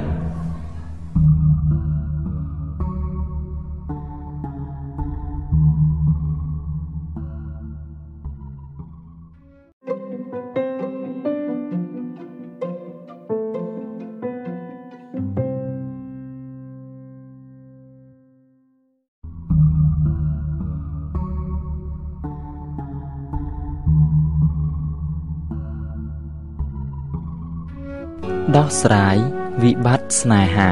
[28.58, 29.18] ដោះស្រាយ
[29.64, 30.72] វិបត្តិស្នេហា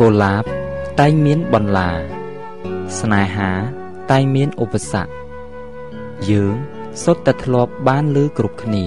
[0.00, 0.44] កុលាប
[1.00, 1.90] តែងមានបន្លា
[3.00, 3.50] ស្នេហា
[4.10, 5.12] តែងមានឧបសគ្គ
[6.30, 6.54] យើង
[7.02, 8.84] សុទ្ធតែធ្លាប់បានលើគ្រប់គ្នា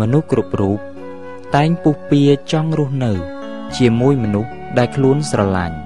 [0.00, 0.78] មនុស្សគ្រប់រូប
[1.54, 3.12] តែងពុះពៀចង់រស់នៅ
[3.76, 5.78] ជាមួយមនុស្សដែលខ្លួនស្រឡាញ់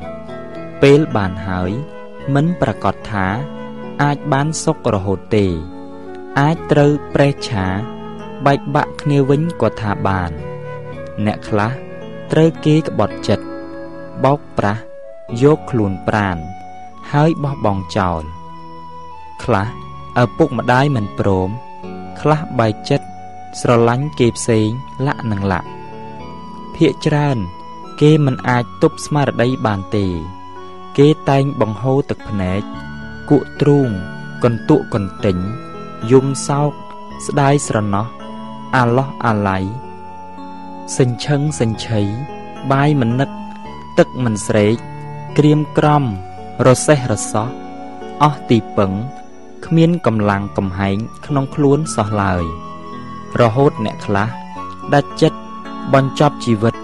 [0.83, 1.71] ពេលបានហើយ
[2.35, 3.27] មិនប្រកាសថា
[4.03, 5.47] អាចបានសុខរហូតទេ
[6.41, 7.67] អាចត្រូវប្រេះឆា
[8.47, 10.33] បែកបាក់គ្នាវិញក៏ថាបាន
[11.27, 11.73] អ្នកខ្លះ
[12.33, 13.45] ត្រូវគេក្បត់ចិត្ត
[14.25, 14.83] បោកប្រាស់
[15.43, 16.37] យកខ្លួនប្រាន
[17.13, 18.23] ហើយបោះបង់ចោល
[19.43, 19.69] ខ្លះ
[20.23, 21.51] ឪពុកម្ដាយមិនព្រម
[22.21, 23.07] ខ្លះបែកចិត្ត
[23.61, 24.69] ស្រឡាញ់គេផ្សេង
[25.07, 25.69] លាក់នឹងលាក់
[26.77, 27.39] ភាកច្រើន
[28.01, 30.07] គេមិនអាចទប់ស្មារតីបានទេ
[30.99, 32.63] គេតែងបង្ហូរទឹកភ្នែក
[33.31, 33.89] គក់ទ្រូង
[34.45, 35.37] កន្ទក់កន្ទិញ
[36.11, 36.73] យំសោក
[37.27, 38.07] ស្ដាយស្រណោះ
[38.77, 39.59] អាឡោះអាឡៃ
[40.97, 42.01] សិញ្ឈឹងសិញ្ឆៃ
[42.73, 43.31] បាយមិននឹក
[43.99, 44.77] ទឹកមិនស្រេក
[45.39, 46.05] ក្រៀមក្រំ
[46.67, 47.49] រសេះរសោះ
[48.23, 48.93] អស់ទីពឹង
[49.67, 52.45] គ្មានកម្លាំងកំហែងក្នុងខ្លួនសោះឡើយ
[53.41, 54.29] រហូតអ្នកខ្លះ
[54.95, 55.39] ដាច់ចិត្ត
[55.95, 56.75] បញ្ចប់ជីវិត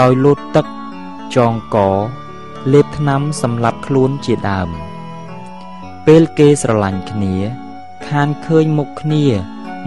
[0.00, 0.66] ដោយលូតទឹក
[1.36, 1.76] ចងក
[2.72, 4.68] លេបថ្នាំសម្លាប់ខ្លួនជាដើម
[6.06, 7.34] ពេលគេស្រឡាញ់គ្នា
[8.08, 9.24] ខានឃើញមុខគ្នា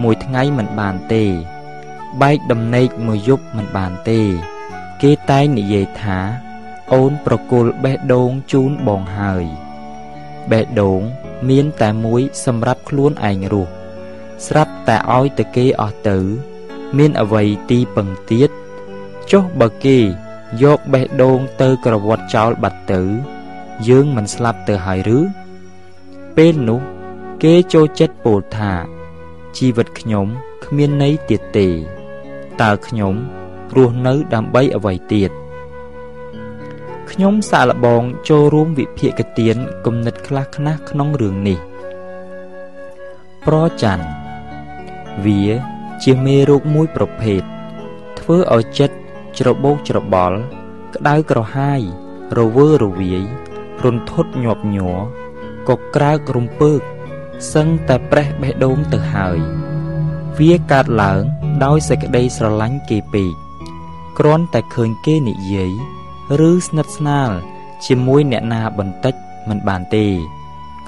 [0.02, 1.24] មួយថ្ងៃមិនបានទេ
[2.22, 4.20] បែកដំណេកមួយយប់មិនបានទេ
[5.02, 6.18] គេតែងនិយាយថា
[6.92, 9.44] អូនប្រគល់បេះដូងជូនបងហើយ
[10.50, 11.00] បេះដូង
[11.48, 13.72] មានតែមួយសម្រាប់ខ្លួនឯងរស់
[14.46, 16.18] ស្រាប់តែឲ្យទៅគេអស់ទៅ
[16.96, 18.50] មានអវ័យទីពឹងទៀត
[19.32, 19.98] ចុះបើគេ
[20.62, 23.02] យកបេះដូងទៅក្រវត្តចោលបាត់ទៅ
[23.88, 25.18] យើងមិនស្លាប់ទៅហើយឬ
[26.36, 26.80] ពេលនោះ
[27.42, 28.72] គេចូលចិត្តពោលថា
[29.56, 30.26] ជីវិតខ្ញុំ
[30.64, 31.68] គ្មានន័យទៀតទេ
[32.62, 33.14] តើខ្ញុំ
[33.76, 35.30] រស់នៅដើម្បីអ្វីទៀត
[37.10, 41.58] ខ្ញុំសាកល្បងចូលរួមវិភាគទានគំនិតខ្លះខ្លះក្នុងរឿងនេះ
[43.46, 43.98] ប្រច័ន
[45.24, 45.44] វា
[46.04, 47.42] ជាមេរោគមួយប្រភេទ
[48.18, 48.96] ធ្វើឲ្យចិត្ត
[49.38, 50.38] ច្របូកច្របល់
[50.94, 51.80] ក្តៅក្រហាយ
[52.38, 53.24] រវើរវាយ
[53.84, 54.98] រន្ធត់ញាប់ញ័រ
[55.68, 56.80] ក៏ក្រើករំពើក
[57.52, 59.38] សឹងតែប្រេះបេះដូងទៅហើយ
[60.38, 61.22] វាកើតឡើង
[61.64, 63.32] ដោយសេចក្តីស្រឡាញ់គេពេក
[64.18, 65.72] គ្រាន់តែឃើញគេនិយាយ
[66.48, 67.30] ឬស្និទ្ធស្នាល
[67.86, 69.14] ជាមួយអ្នកណាបន្តិច
[69.48, 70.06] មិនបានទេ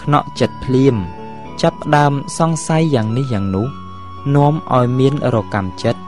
[0.03, 0.97] ខ្នក់ចិត្តភ្លាម
[1.63, 3.67] ចាប់ផ្ដើមសង្ស័យយ៉ាងនេះយ៉ាងនោះ
[4.37, 6.01] នាំឲ្យមានរកម្មចិត្ត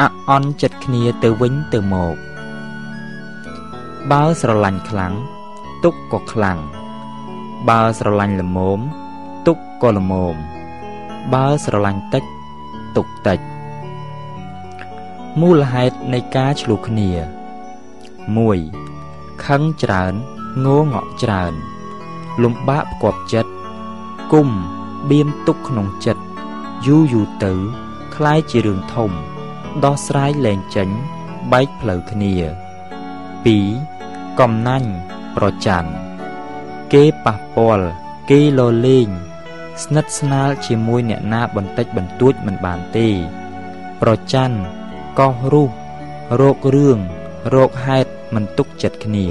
[0.00, 2.16] អអន់ចិត្តគ្នាទៅវិញទៅមក
[4.10, 5.12] បើស្រឡាញ់ខ្លាំង
[5.84, 6.58] ទុកក៏ខ្លាំង
[7.68, 8.80] បើស្រឡាញ់ល្មម
[9.46, 10.34] ទុកក៏ល្មម
[11.32, 12.24] បើស្រឡាញ់តិច
[12.96, 13.55] ទុកតិច
[15.41, 17.09] មូលហេតុនៃការឆ្លោះគ្នា
[18.47, 20.13] 1ខឹងច្រើន
[20.65, 21.53] ងងក់ច្រើន
[22.43, 23.51] លំបាកផ្គប់ចិត្ត
[24.33, 24.49] គុំ
[25.09, 26.23] បៀមទុកក្នុងចិត្ត
[26.85, 27.53] យូរយូរទៅ
[28.15, 29.11] คล้ายជារឿងធំ
[29.83, 30.89] ដោះស្រាយលែងចេញ
[31.51, 32.33] បែកផ្លូវគ្នា
[33.57, 34.89] 2កំណាញ់
[35.35, 35.83] ប្រច័ន
[36.93, 37.87] គេប៉ះពាល់
[38.29, 39.07] គេលលេង
[39.83, 43.07] ស្និទ្ធស្នាលជាមួយអ្នកណាបន្តិចបន្តួចមិនបានទេ
[44.01, 44.51] ប្រច័ន
[45.20, 45.70] កោះរុះ
[46.40, 46.98] រោគរឿង
[47.54, 49.26] រោគហេតុមិនទុកចិត្តគ្នា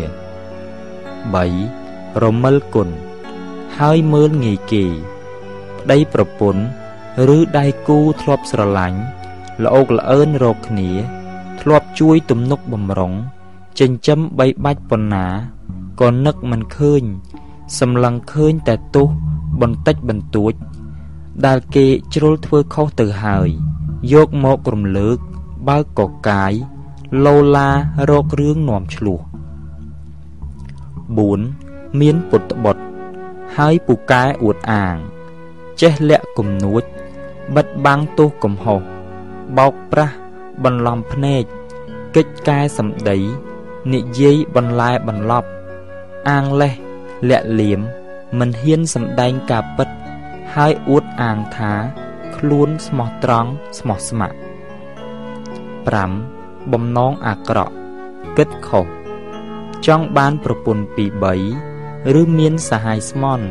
[1.25, 2.89] 3រមិលគុណ
[3.77, 4.85] ហើយមើលងាយគេ
[5.79, 6.63] ប្តីប្រពន្ធ
[7.35, 8.99] ឬដៃគូធ្លាប់ស្រឡាញ់
[9.63, 10.89] ល្អោកល្អឿនរកគ្នា
[11.61, 13.13] ធ្លាប់ជួយទំនុកបំរុង
[13.79, 15.25] ចិញ្ចឹមបីបាច់ប៉ុណ្ណា
[16.01, 17.03] ក៏នឹកមិនឃើញ
[17.79, 19.07] សម្លឹងឃើញតែទោស
[19.61, 20.53] បន្តិចបន្តួច
[21.45, 23.49] ដែលគេជ្រុលធ្វើខុសទៅហើយ
[24.13, 25.19] យកមករំលើក
[25.67, 26.53] បើកកកាយ
[27.25, 27.69] ឡូឡា
[28.09, 29.19] រករឿងនាំឆ្លោះ
[31.35, 32.83] 4មានពុទ្ធបុត្រ
[33.57, 34.95] ហើយពូកែអួតអាង
[35.81, 36.83] ចេះលាក់គំនួច
[37.55, 38.81] បិទបាំងទោសកំហុស
[39.57, 40.15] បោកប្រាស់
[40.63, 41.43] បន្លំភ្នែក
[42.15, 43.17] កិច្ចកែសម្ដី
[43.93, 45.49] និយាយបន្លែបន្លប់
[46.29, 46.73] អាងលេះ
[47.29, 47.81] លាក់លៀម
[48.39, 49.89] មិនហ៊ានសម្ដែងការពិត
[50.55, 51.73] ហើយអួតអាងថា
[52.35, 53.49] ខ្លួនស្មោះត្រង់
[53.79, 54.44] ស្មោះស្ម័គ្រ
[55.85, 57.75] 5បំណងអាក្រក់
[58.37, 58.85] គិតខុស
[59.87, 61.05] ចង់បានប្រពន្ធពី
[61.55, 63.45] 3ឬមានសហាយស្មន់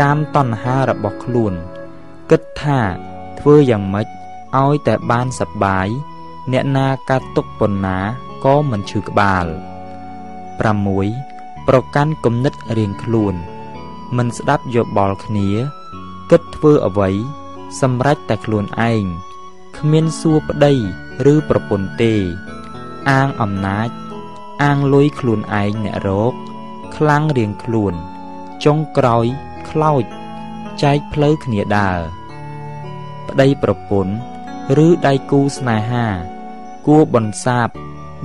[0.00, 1.52] កាមតណ្ហារបស់ខ្លួន
[2.30, 2.80] គិតថា
[3.38, 4.06] ធ្វើយ៉ាងម៉េច
[4.56, 5.88] ឲ្យតែបានសប្បាយ
[6.52, 7.98] អ្នកណាកាត់ទុកប៉ុណ្ណា
[8.44, 9.46] ក៏មិនឈឺក្បាល
[10.72, 13.34] 6ប្រកាន់គំនិតរៀងខ្លួន
[14.16, 15.48] មិនស្ដាប់យោបល់គ្នា
[16.30, 17.10] គិតធ្វើអ្វី
[17.80, 19.04] សម្រេចតែខ្លួនឯង
[19.78, 20.72] គ្មានសួរប្តី
[21.32, 22.14] ឬប្រពន្ធទេ
[23.10, 23.88] អាងអំណាច
[24.62, 26.32] អាងលុយខ្លួនឯងអ្នករោគ
[26.96, 27.94] ខ្លាំងរៀងខ្លួន
[28.64, 29.26] ចុងក្រោយ
[29.70, 30.04] ខ្លោច
[30.82, 32.00] ចែកផ្លូវគ្នាដើរ
[33.28, 34.14] ប្តីប្រពន្ធ
[34.86, 36.06] ឬដៃគូស្នេហា
[36.86, 37.68] គួរបន្សាប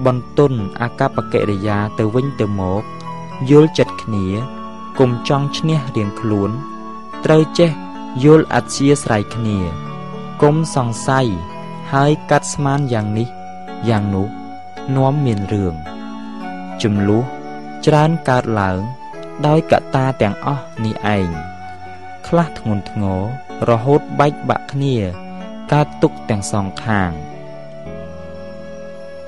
[0.05, 2.83] បន្ទន់អាកប្បកិរិយាទៅវិញទៅមក
[3.49, 4.25] យល់ចិត្តគ្នា
[4.99, 6.49] គុំចង់ឈ្នះរៀងខ្លួន
[7.25, 7.71] ត្រូវចេះ
[8.23, 9.57] យល់អធិស្ឋានគ្នា
[10.41, 11.27] គុំសង្ស័យ
[11.93, 13.29] ហើយកាត់ស្មានយ៉ាងនេះ
[13.89, 14.27] យ៉ាងនោះ
[14.95, 15.75] នាំមានរឿង
[16.83, 17.23] ចំនួន
[17.85, 18.79] ច្រើនកើតឡើង
[19.47, 21.29] ដោយកត្តាទាំងអស់នេះឯង
[22.27, 23.21] ខ្លះធ្ងន់ធ្ងរ
[23.69, 24.95] រហូតបែកបាក់គ្នា
[25.71, 27.11] កើតទុកទាំងសងខាង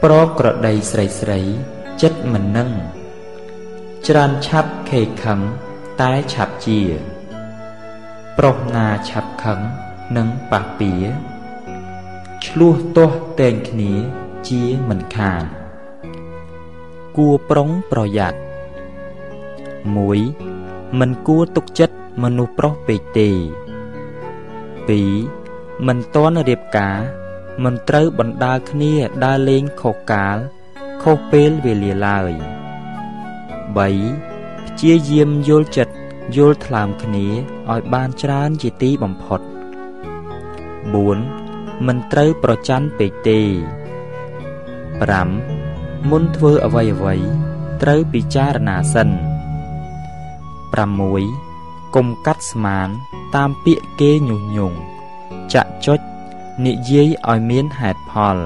[0.03, 1.39] ប្រក្រដីស្រីស្រី
[2.01, 2.69] ចិត្តមិននឹង
[4.07, 5.39] ច្រើនឆាប់ខេខឹង
[6.01, 6.79] តែឆាប់ជា
[8.37, 9.59] ប្រុសណាឆាប់ខឹង
[10.17, 10.93] នឹងប៉ះពៀ
[12.45, 13.91] ឆ្លោះទាស់តែងគ្នា
[14.49, 15.43] ជាមិនខាន
[17.17, 18.37] គួរប្រុងប្រយ័ត្ន
[20.07, 23.29] 1មិនគួរទុកចិត្តមនុស្សប្រុសពេកទេ
[24.99, 26.97] 2មិនតន់រៀបការ
[27.63, 30.37] មិនត្រូវបណ្ដាលគ្នាដើរលេងខុសកាល
[31.03, 32.31] ខុសពេលវេលាឡើយ
[33.75, 35.93] 3ព្យាយាមយល់ចិត្ត
[36.35, 37.27] យល់ថ្លើមគ្នា
[37.69, 39.49] ឲ្យបានច្រើនជាទីបំផុត4
[41.87, 43.39] មិនត្រូវប្រច័ណ្ឌពេកទេ
[45.09, 47.15] 5មុនធ្វើអ្វីអ្វី
[47.81, 49.09] ត្រូវពិចារណាសិន
[51.11, 52.89] 6កុំកាត់ស្មាន
[53.35, 54.77] តាមពាក្យគេញុះញង់
[55.53, 55.99] ចាក់ចុច
[56.65, 58.37] និយាយឲ្យមានហេតុផល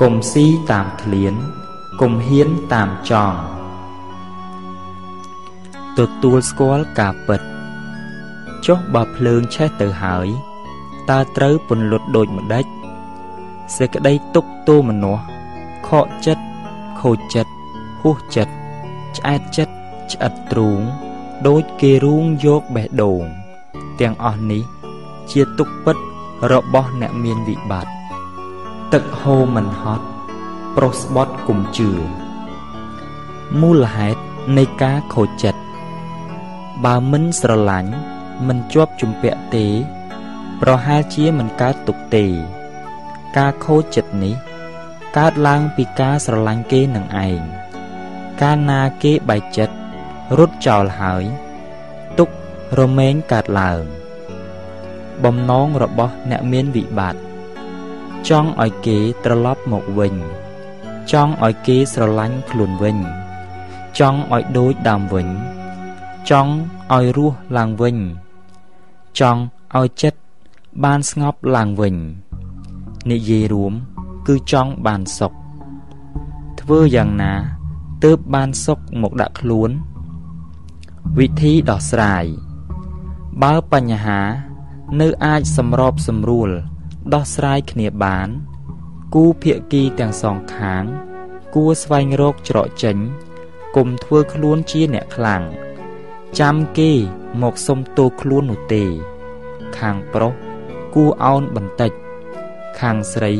[0.00, 1.34] កុំស៊ីតាមឃ្លាន
[2.00, 3.38] កុំហ៊ានតាមចង់
[5.98, 7.40] ទទួលស្គាល់ការពិត
[8.66, 10.28] ចុះបើភ្លើងឆេះទៅហើយ
[11.10, 12.66] តើត្រូវពន្លត់ដូចម្ដេច
[13.76, 15.16] សេចក្តីទុកទោមនោះ
[15.88, 16.44] ខកចិត្ត
[17.00, 17.52] ខូចចិត្ត
[18.02, 18.54] ហួសចិត្ត
[19.16, 19.74] ឆ្អែតចិត្ត
[20.12, 20.80] ឆ្អិតទ្រូង
[21.46, 23.22] ដូចគេរូងយកបេះដូង
[24.00, 24.62] ទាំងអស់នេះ
[25.30, 25.96] ជាទុកពិត
[26.52, 27.92] របស់អ្នកមានវិបត្តិ
[28.92, 30.06] ទឹកហូរមិនហត់
[30.76, 31.90] ប្រុសស្បត់គុំជឿ
[33.60, 34.20] មូលហេតុ
[34.56, 35.60] នៃការខូចចិត្ត
[36.84, 37.92] បើមិនស្រឡាញ់
[38.46, 39.66] មិនជាប់ជំពាក់ទេ
[40.62, 42.26] ប្រហែលជាមិនកើតទុកទេ
[43.36, 44.34] ការខូចចិត្តនេះ
[45.18, 47.40] កើតឡើងពីការស្រឡាញ់គេនឹងឯង
[48.42, 49.74] កាលណាគេបែកចិត្ត
[50.38, 51.24] រត់ចោលហើយ
[52.18, 52.28] ទុក
[52.78, 53.82] រមែងកើតឡើង
[55.24, 57.20] បំណងរបស់អ្នកមានវិបត្តិ
[58.28, 60.14] ចង់ឲ្យគេត្រឡប់មកវិញ
[61.12, 62.98] ចង់ឲ្យគេស្រឡាញ់ខ្លួនវិញ
[63.98, 65.28] ចង់ឲ្យដូចដើមវិញ
[66.30, 66.52] ចង់
[66.92, 67.96] ឲ្យរស់ឡើងវិញ
[69.20, 69.40] ចង់
[69.76, 70.25] ឲ្យចិត្ត
[70.84, 71.96] បានស្ងប់ឡើងវិញ
[73.10, 73.72] និយាយរួម
[74.28, 75.32] គឺចង់បានសុខ
[76.60, 77.34] ធ្វើយ៉ាងណា
[78.04, 79.70] ទើបបានសុខមកដាក់ខ្លួន
[81.18, 82.24] វិធីដោះស្រាយ
[83.42, 84.20] បើបញ្ហា
[85.00, 86.50] នៅអាចសម្របសម្រួល
[87.14, 88.28] ដោះស្រាយគ្នាបាន
[89.14, 90.84] គូភាគីទាំងសងខាង
[91.54, 92.96] គួរស្វែងរកច្រកចេញ
[93.76, 95.42] គុំធ្វើខ្លួនជាអ្នកខ្លាំង
[96.40, 96.90] ចាំគេ
[97.42, 98.84] មកសុំទោខ្លួននោះទេ
[99.78, 100.45] ខាងប្រុស
[100.95, 101.91] គួរអោនបន្តិច
[102.79, 103.33] ខាងស្រី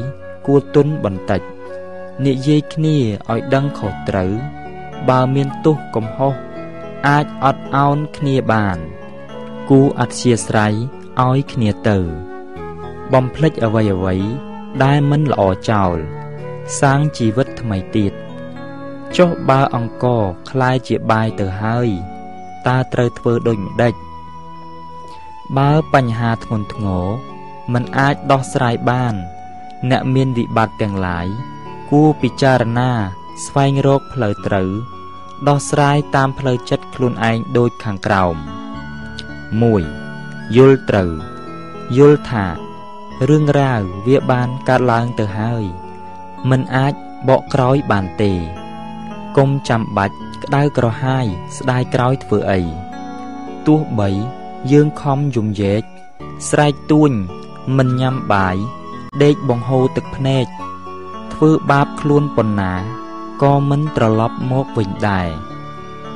[0.45, 1.41] គួរទុនបន្តិច
[2.25, 2.97] និយាយគ្នា
[3.31, 4.31] ឲ្យដឹងខុសត្រូវ
[5.09, 6.33] បើមានទោសកំហុស
[7.07, 8.77] អាចអត់អោនគ្នាបាន
[9.69, 10.73] គូអធិស្ស្រ័យ
[11.21, 11.97] ឲ្យគ្នាទៅ
[13.13, 14.15] បំភ្លេចអ្វីអ្វី
[14.83, 15.97] ដែលមិនល្អចោល
[16.79, 18.13] សាងជីវិតថ្មីទៀត
[19.17, 20.05] ចុះបើអង្គ
[20.49, 21.89] คล้ายជាបាយទៅហើយ
[22.67, 23.93] តើត្រូវធ្វើដូចម្ដេច
[25.57, 27.05] បើបញ្ហាធ្ងន់ធ្ងរ
[27.72, 29.14] มันអាចដោះស្រាយបាន
[29.90, 31.26] អ្នកមានវិបត្តិទាំងឡាយ
[31.90, 32.90] គួរពិចារណា
[33.44, 34.70] ស្វែងរកផ្លូវត្រូវ
[35.48, 38.34] ដោះស្រាយតាមផ្លូវចិត្តខ្លួនឯងដូចខាងក្រោម
[39.64, 41.10] 1យល់ត្រូវ
[41.96, 42.46] យល់ថា
[43.28, 45.64] រឿងរ៉ាវវាបានកើតឡើងទៅហើយ
[46.50, 46.94] មិនអាច
[47.28, 48.32] បកក្រោយបានទេ
[49.36, 52.60] គុំចាំបាច់ក្តៅក្រហាយស្ដាយក្រោយធ្វើអី
[53.66, 54.10] ទោះបី
[54.72, 55.82] យើងខំយំយែក
[56.48, 57.12] ស្រែកទួញ
[57.76, 58.56] មិនញ៉ាំបាយ
[59.22, 60.46] ដេកបង្ហូរទឹកភ្នែក
[61.32, 62.72] ធ្វើបាបខ្លួនប៉ុណ្ណា
[63.42, 65.28] ក៏មិនត្រឡប់មកវិញដែរ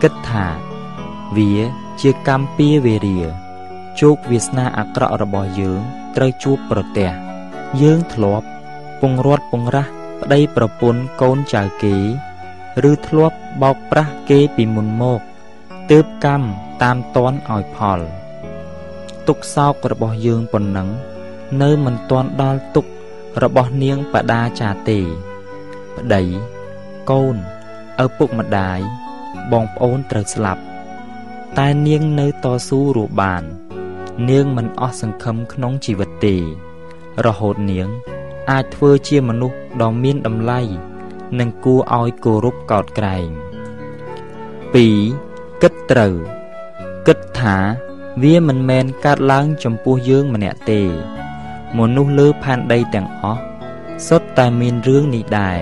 [0.03, 0.47] គិតថា
[1.37, 1.53] វា
[2.01, 3.21] ជាកម្មពៀវេរា
[4.01, 5.81] ជោគវាសនាអាក្រក់របស់យើង
[6.17, 7.11] ត្រូវជួបប្រទះ
[7.83, 8.47] យើងធ្លាប់
[9.01, 9.87] ពងរត់ពងរះ
[10.21, 11.97] ប្តីប្រពន្ធកូនចៅគេ
[12.91, 15.21] ឬធ្លាប់បោកប្រាស់គេពីមុនមក
[15.91, 16.47] ទើបកម្ម
[16.83, 18.01] តាមតន់ឲ្យផល
[19.29, 20.89] ទុកសោករបស់យើងប៉ុណ្ណឹង
[21.63, 22.87] នៅមិនទាន់ដល់ទុក
[23.43, 24.99] របស់នាងបដាចាទេ
[25.97, 26.23] ប្តី
[27.11, 27.37] កូន
[28.05, 28.79] ឪពុកម្ដាយ
[29.53, 30.63] បងប្អូនត្រូវស្លាប់
[31.59, 33.43] តែនាងនៅតស៊ូរស់បាន
[34.31, 36.37] នាងមិនអស់សង្ឃឹមក្នុងជីវិតទេ
[37.27, 37.89] រហូតនាង
[38.51, 40.61] អាចធ្វើជាមនុស្សដ៏មានតម្លៃ
[41.39, 43.29] និងគួរឲ្យគោរពកោតក្រែង
[44.85, 46.15] 2គិតត្រូវ
[47.07, 47.57] គិតថា
[48.23, 50.83] វាមិនមែនកើតឡើងចំពោះយើងម្នាក់ទេ
[51.79, 53.41] មនុស្សលើផែនដីទាំងអស់
[54.09, 55.59] សុទ្ធតែមានរឿងនេះដែរ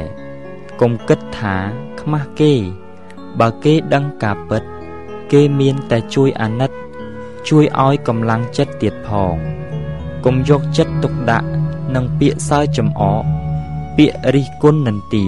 [0.81, 1.57] កុំគិតថា
[2.01, 2.55] ខ្មាស់គេ
[3.41, 4.63] បើគេដឹងការពិត
[5.33, 6.71] គេមានតែជួយអាណិត
[7.49, 9.35] ជួយឲ្យកម្លាំងចិត្តទៀតផង
[10.25, 11.49] កុំយកចិត្តទុកដាក់
[11.95, 13.25] នឹងពាក្យសើចំអក
[13.97, 15.27] ពាក្យរិះគន់និន្ទា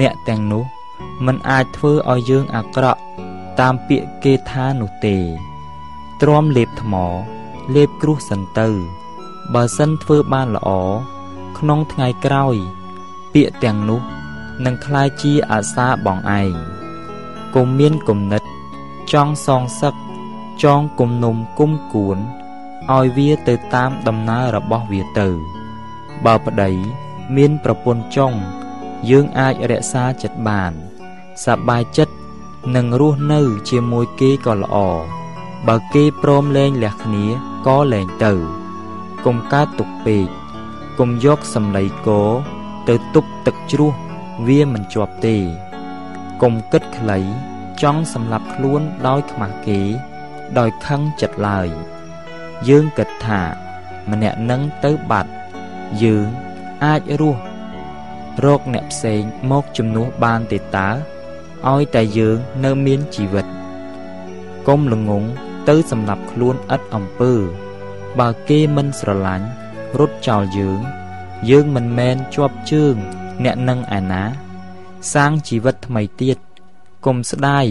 [0.00, 0.64] អ្នកទាំងនោះ
[1.26, 3.00] មិនអាចធ្វើឲ្យយើងអាក្រក់
[3.60, 5.16] តាមពាក្យគេថានោះទេ
[6.20, 6.94] ទ្រាំលេបថ្ម
[7.74, 8.68] លេបគ្រោះសិនទៅ
[9.53, 10.69] បើសិនធ្វើបានល្អ
[11.57, 12.55] ក្នុងថ្ងៃក្រោយ
[13.33, 14.01] ពាក្យទាំងនោះ
[14.65, 16.53] នឹងคล้ายជាអាសាបងឯង
[17.55, 18.43] គុំមានគំនិត
[19.11, 19.95] ចង់សងសឹក
[20.63, 22.17] ចងគុំនុំគុំគួន
[22.95, 25.27] ឲ្យវាទៅតាមដំណើររបស់វាទៅ
[26.25, 26.71] បើប្តី
[27.35, 28.33] មានប្រពន្ធចុង
[29.09, 30.71] យើងអាចរក្សាចិត្តបាន
[31.45, 32.15] សប្បាយចិត្ត
[32.75, 34.77] នឹងរស់នៅជាមួយគេក៏ល្អ
[35.67, 37.25] បើគេព្រមលែងលះគ្នា
[37.67, 38.33] ក៏លែងទៅ
[39.26, 40.28] កុំកើតទុកពេក
[40.98, 42.22] កុំយកសម្លៃគោ
[42.88, 43.92] ទៅទប់ទឹកជ្រោះ
[44.46, 45.36] វាមិនជាប់ទេ
[46.42, 47.18] កុំគិតខ្លី
[47.82, 49.80] ចង់សម្លាប់ខ្លួនដោយខ្មាស់គេ
[50.58, 51.68] ដោយខឹងចិត្តឡើយ
[52.68, 53.40] យើងគិតថា
[54.10, 55.30] ម្នាក់នឹងទៅបាត់
[56.02, 56.26] យើង
[56.84, 57.40] អាចរស់
[58.44, 60.88] រកអ្នកផ្សេងមកជំនួសបានទេតើ
[61.70, 63.46] ឲ្យតែយើងនៅមានជីវិត
[64.68, 65.24] កុំល្ងង
[65.68, 67.32] ទៅសម្លាប់ខ្លួនឥតអំពើ
[68.20, 69.46] បើគេមិនស្រឡាញ់
[69.98, 70.80] រត់ចោលយើង
[71.50, 72.94] យើងមិនមែនជាប់ជើង
[73.44, 74.22] អ្នកនឹងឯណា
[75.12, 76.38] សាងជីវិតថ្មីទៀត
[77.06, 77.66] កុំស្ដាយ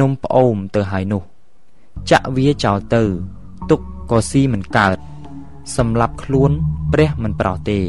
[0.00, 1.22] នំប្អូមទៅហើយនោះ
[2.10, 3.02] ចាក់វាចោលទៅ
[3.70, 3.80] ទុក
[4.10, 4.98] ក៏ស៊ីមិនកើត
[5.76, 6.50] សម្រាប់ខ្លួន
[6.92, 7.80] ព្រះមិនប្រោសទេ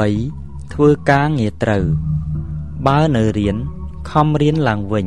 [0.00, 1.84] 3ធ្វើការងារត្រូវ
[2.86, 3.56] បើនៅរៀន
[4.10, 5.06] ខំរៀនឡើងវិញ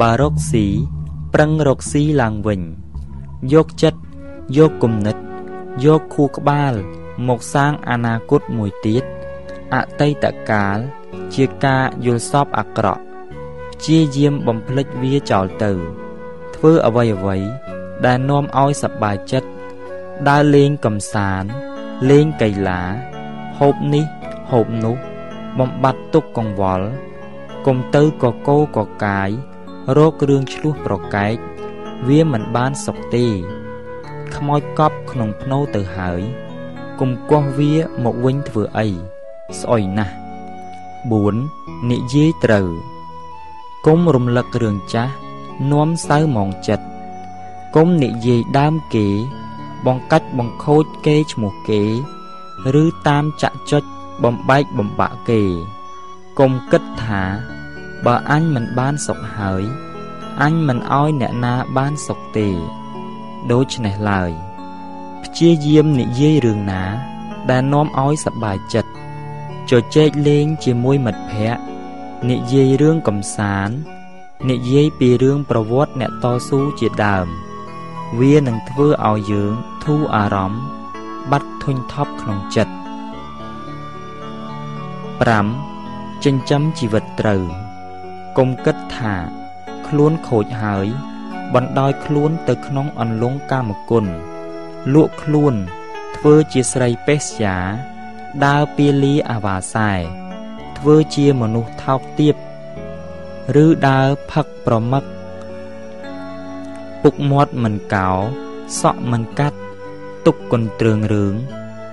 [0.00, 0.66] បើរកស៊ី
[1.34, 2.60] ប្រឹងរកស៊ីឡើងវិញ
[3.52, 4.00] យកចិត្ត
[4.56, 5.16] យកគំនិត
[5.84, 6.74] យកខួរក្បាល
[7.28, 9.04] មកសាងអនាគតមួយទៀត
[9.74, 10.78] អតីតកាល
[11.34, 13.02] ជាការយល់សពអាក្រក់
[13.70, 15.72] ព្យាយាមបំភ្លេចវាចោលទៅ
[16.54, 17.36] ធ្វើអ្វីអ្វី
[18.04, 19.48] ដែលនាំឲ្យសប្បាយចិត្ត
[20.28, 21.48] ដើរលេងកំសាន្ត
[22.10, 22.82] លេងកីឡា
[23.58, 24.04] ហូបនេះ
[24.50, 24.96] ហូបនោះ
[25.58, 26.86] បំបត្តិទុកកង្វល់
[27.66, 29.30] កុំទៅកកោកកាយ
[29.96, 31.36] រោគរឿងឆ្លោះប្រកែក
[32.08, 33.26] វាមិនបានសុខទេ
[34.36, 36.22] ខ្មោចកប់ក្នុងភ្នោទៅហើយ
[37.00, 37.72] កុំគាស់វា
[38.04, 38.88] មកវិញធ្វើអី
[39.60, 40.14] ស្អុយណាស់
[41.22, 42.68] 4និយាយត្រូវ
[43.86, 45.12] កុំរំលឹករឿងចាស់
[45.72, 46.84] នាំសៅមងចិត្ត
[47.76, 49.06] កុំនិយាយដើមគេ
[49.86, 51.82] បង្កាច់បង្ខូចគេឈ្មោះគេ
[52.82, 53.82] ឬតាមចាក់ចុច
[54.24, 55.42] បំបែកបំបាក់គេ
[56.38, 57.22] កុំគិតថា
[58.04, 59.62] បើអញមិនបានសុខហើយ
[60.42, 62.48] អញមិនអោយអ្នកណាបានសុខទេ
[63.50, 64.30] ដូច្នេះឡើយ
[65.22, 66.82] ព្យាយាមនិយាយរឿងណា
[67.50, 68.90] ដែលនាំឲ្យសប្បាយចិត្ត
[69.70, 71.62] ជជែកលេងជាមួយមិត្តភ័ក្តិ
[72.30, 73.74] និយាយរឿងកំសាន្ត
[74.50, 77.26] និយាយពីរឿងប្រវត្តិអ្នកតស៊ូជាដើម
[78.20, 79.52] វានឹងធ្វើឲ្យយើង
[79.84, 80.62] ធូរអារម្មណ៍
[81.30, 82.74] បាត់ធុញថប់ក្នុងចិត្ត
[85.28, 87.42] 5ចិញ្ចឹមជីវិតត្រូវ
[88.38, 89.14] កុំគិតថា
[89.86, 90.86] ខ្លួនខូចហើយ
[91.54, 94.06] បណ្ដោយខ្លួនទៅក្នុងអន្លង់កាមគុណ
[94.94, 95.54] លក់ខ្លួន
[96.16, 97.56] ធ្វើជាស្រីបេសយា
[98.44, 99.92] ដើរពាលីអាវាសែ
[100.78, 102.34] ធ្វើជាមនុស្សថោកទាប
[103.64, 105.04] ឬដើរផឹកប្រមឹក
[107.02, 108.10] ពុកមាត់មិនកោ
[108.80, 109.58] សក់មិនកាត់
[110.26, 111.34] ទុកកន្ទ្រើងរឿង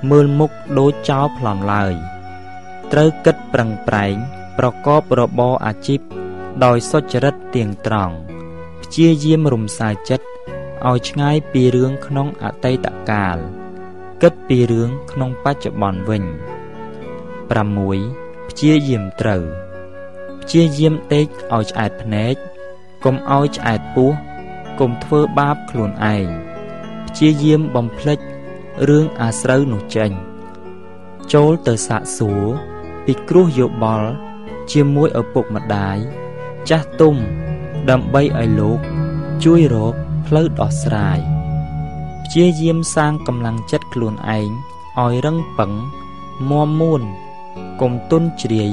[0.09, 1.93] មើលមុខដូចចោលប្លន់ឡើយ
[2.91, 4.15] ត្រូវគិតប្រឹងប្រែង
[4.57, 5.99] ប្រកបរបរអាជីព
[6.63, 8.15] ដោយសុចរិតទៀងត្រង់
[8.91, 10.25] ព្យាយាមរំសាយចិត្ត
[10.87, 13.37] ឲ្យឆ្ងាយពីរឿងក្នុងអតីតកាល
[14.21, 16.23] គិតពីរឿងក្នុងបច្ចុប្បន្នវិញ
[17.75, 19.43] 6ព្យាយាមត្រូវ
[20.41, 22.35] ព្យាយាមដេកឲ្យឆ្អែតភ្នែក
[23.03, 24.11] កុំឲ្យឆ្អែតពោះ
[24.79, 26.27] កុំធ្វើបាបខ្លួនឯង
[27.07, 28.19] ព្យាយាមបំភ្លេច
[28.87, 30.11] រឿងអាស្រូវនោះចេញ
[31.33, 32.43] ចូលទៅសាកសួរ
[33.05, 34.09] ពីគ្រោះយោបល់
[34.71, 35.97] ជាមួយឪពុកម្ដាយ
[36.69, 37.15] ចាស់ទុំ
[37.89, 38.79] ដើម្បីឲ្យលោក
[39.43, 39.95] ជួយរក
[40.27, 41.19] ផ្លូវដោះស្រាយ
[42.23, 44.49] ព្យាយាមសាងកម្លាំងចិត្តខ្លួនឯង
[44.99, 45.71] ឲ្យរឹងប៉ឹង
[46.49, 47.01] មមមួន
[47.81, 48.71] គុំទុនជ្រាយ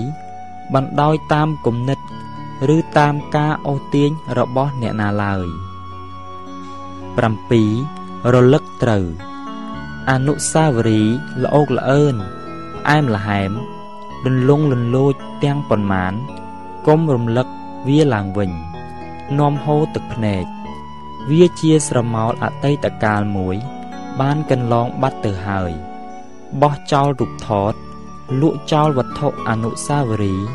[0.75, 1.99] បណ្ដោយតាមគំនិត
[2.77, 5.47] ឬតាមការអូសទាញរបស់អ្នកណាឡើយ
[7.55, 9.07] 7រលឹកត្រូវ
[10.11, 12.17] អនុស្សាវរីយ៍ល្អោកល្អឿន
[12.77, 13.51] ផ្អែមល្ហែម
[14.25, 15.15] លន្លង់លន្លោច
[15.45, 16.13] ទាំងប៉ុន្មាន
[16.87, 17.47] គុំរំលឹក
[17.87, 18.53] វាឡើងវិញ
[19.39, 20.45] នាំហូរទឹកភ្នែក
[21.31, 23.57] វាជាស្រមោលអតីតកាលមួយ
[24.21, 25.73] បានកន្លងបាត់ទៅហើយ
[26.63, 27.73] បោះចោលរូបថត
[28.41, 30.49] លក់ចោលវត្ថុអនុស្សាវរីយ៍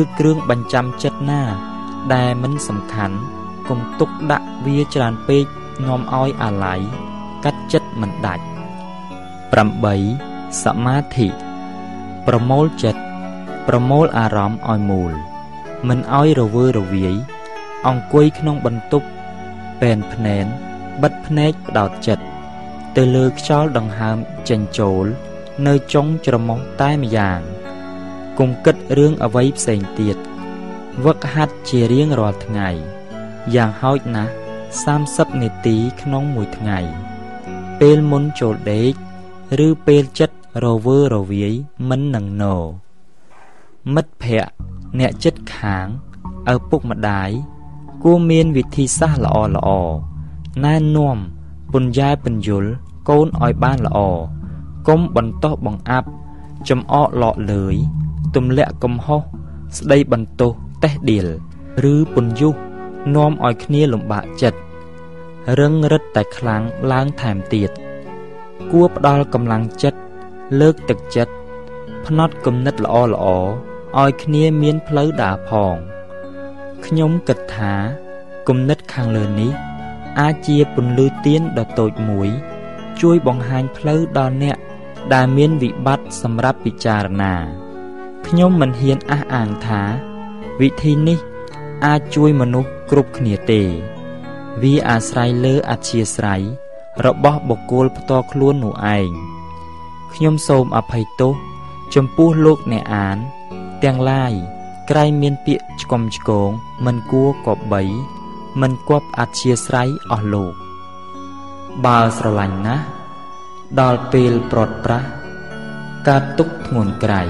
[0.00, 1.42] ឬគ្រឿងបញ្ចាំចិត្តណា
[2.14, 3.16] ដែលមិនសំខាន់
[3.68, 5.44] កុំទុកដាក់វាច្រើនពេក
[5.86, 6.80] នាំឲ្យអាល័យ
[7.44, 8.44] កាត់ចិត្តមិនដាច់
[9.74, 11.28] 8សមាធិ
[12.26, 13.02] ប្រមូលចិត្ត
[13.68, 15.12] ប្រមូលអារម្មណ៍ឲ្យមូល
[15.88, 17.14] មិនឲ្យរវើរវាយ
[17.88, 19.06] អង្គុយក្នុងបន្ទប់
[19.80, 20.46] ពេនភ្នែន
[21.02, 22.24] បិទភ្នែកផ្ដោតចិត្ត
[22.96, 24.16] ទៅលើខ្យល់ដង្ហើម
[24.48, 25.04] ចេញចូល
[25.66, 27.40] នៅចុងច្រមុះតែម្យ៉ាង
[28.38, 30.16] គុំគិតរឿងអ្វីផ្សេងទៀត
[31.04, 32.68] វឹកហាត់ជារៀងរាល់ថ្ងៃ
[33.54, 34.32] យ៉ាងហោចណាស់
[34.86, 36.78] 30នាទីក្នុងមួយថ្ងៃ
[37.80, 38.92] ពេលមុនចូលដេក
[39.66, 41.52] ឬពេលចិត្តរវើរវាយ
[41.88, 42.56] មិននឹងណោ
[43.94, 44.52] មិត្តភ័ក្តិ
[44.98, 45.86] អ្នកចិត្តខាង
[46.52, 47.30] ឪពុកម្ដាយ
[48.04, 49.68] គួរមានវិធីសាស្ត្រល្អល្អ
[50.64, 51.16] ណែនាំ
[51.72, 52.70] ពន្យាពន្យល់
[53.08, 53.98] កូនឲ្យបានល្អ
[54.88, 56.08] កុំបន្តោះបង្អាប់
[56.68, 57.76] ចំអកលក់លើយ
[58.34, 59.20] ទម្លាក់កំហុស
[59.76, 60.52] ស្ដីបន្ទោស
[60.84, 61.28] តេះដៀល
[61.92, 62.54] ឬពន្យុះ
[63.14, 64.58] នាំឲ្យគ្នាលំបាកចិត្ត
[65.58, 67.70] រឹងរិតតែខ្លាំងឡើងថែមទៀត
[68.70, 69.98] គួរផ្ដល់កម្លាំងចិត្ត
[70.60, 71.32] លើកទឹកចិត្ត
[72.06, 73.26] ផ្នត់គំនិតល្អល្អ
[74.00, 75.74] ឲ្យគ្នាមានផ្លូវដើរផង
[76.86, 77.74] ខ្ញុំគិតថា
[78.48, 79.52] គំនិតខាងលើនេះ
[80.20, 82.28] អាចជាពន្លឺទៀនដ៏តូចមួយ
[83.00, 84.56] ជួយបង្ហាញផ្លូវដល់អ្នក
[85.14, 87.34] ដែលមានវិបត្តិសម្រាប់ពិចារណា
[88.26, 89.82] ខ្ញុំមិនហ៊ានអះអាងថា
[90.60, 91.18] វិធីនេះ
[91.86, 93.62] អាចជួយមនុស្សគ្រប់គ្នាទេ
[94.62, 96.42] វាអាស្រ័យលើអធិស្ស្រ័យ
[97.06, 99.10] របស់បុគ្គលផ្ទាល់ខ្លួននោះឯង
[100.14, 101.34] ខ្ញុំសូមអភ័យទោស
[101.94, 103.18] ចំពោះលោកអ្នកអាន
[103.82, 104.34] ទាំងឡាយ
[104.92, 106.50] ក្រែងមានពាក្យឆ្កំឆ្គង
[106.86, 107.82] មិនគួរគប្បី
[108.60, 110.54] មិនគប់អធិស្ស្រ័យអស់លោក
[111.84, 112.84] បើស្រឡាញ់ណាស់
[113.80, 115.08] ដល់ពេលប្រត់ប្រាស់
[116.08, 117.22] កើតទុកធ្ងន់ក្រៃ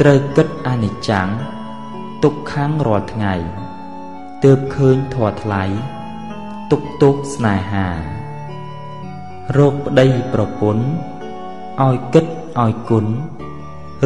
[0.00, 1.28] ត្រូវគិតអនិច្ចំ
[2.22, 3.34] ទុកខាងរាល់ថ្ងៃ
[4.44, 5.62] ទើបឃើញធម៌ថ្លៃ
[6.70, 7.88] ទុកទុកស្នេហា
[9.56, 10.84] រោគប្តីប្រពន្ធ
[11.82, 12.26] ឲ្យគិត
[12.62, 13.06] ឲ្យគុណ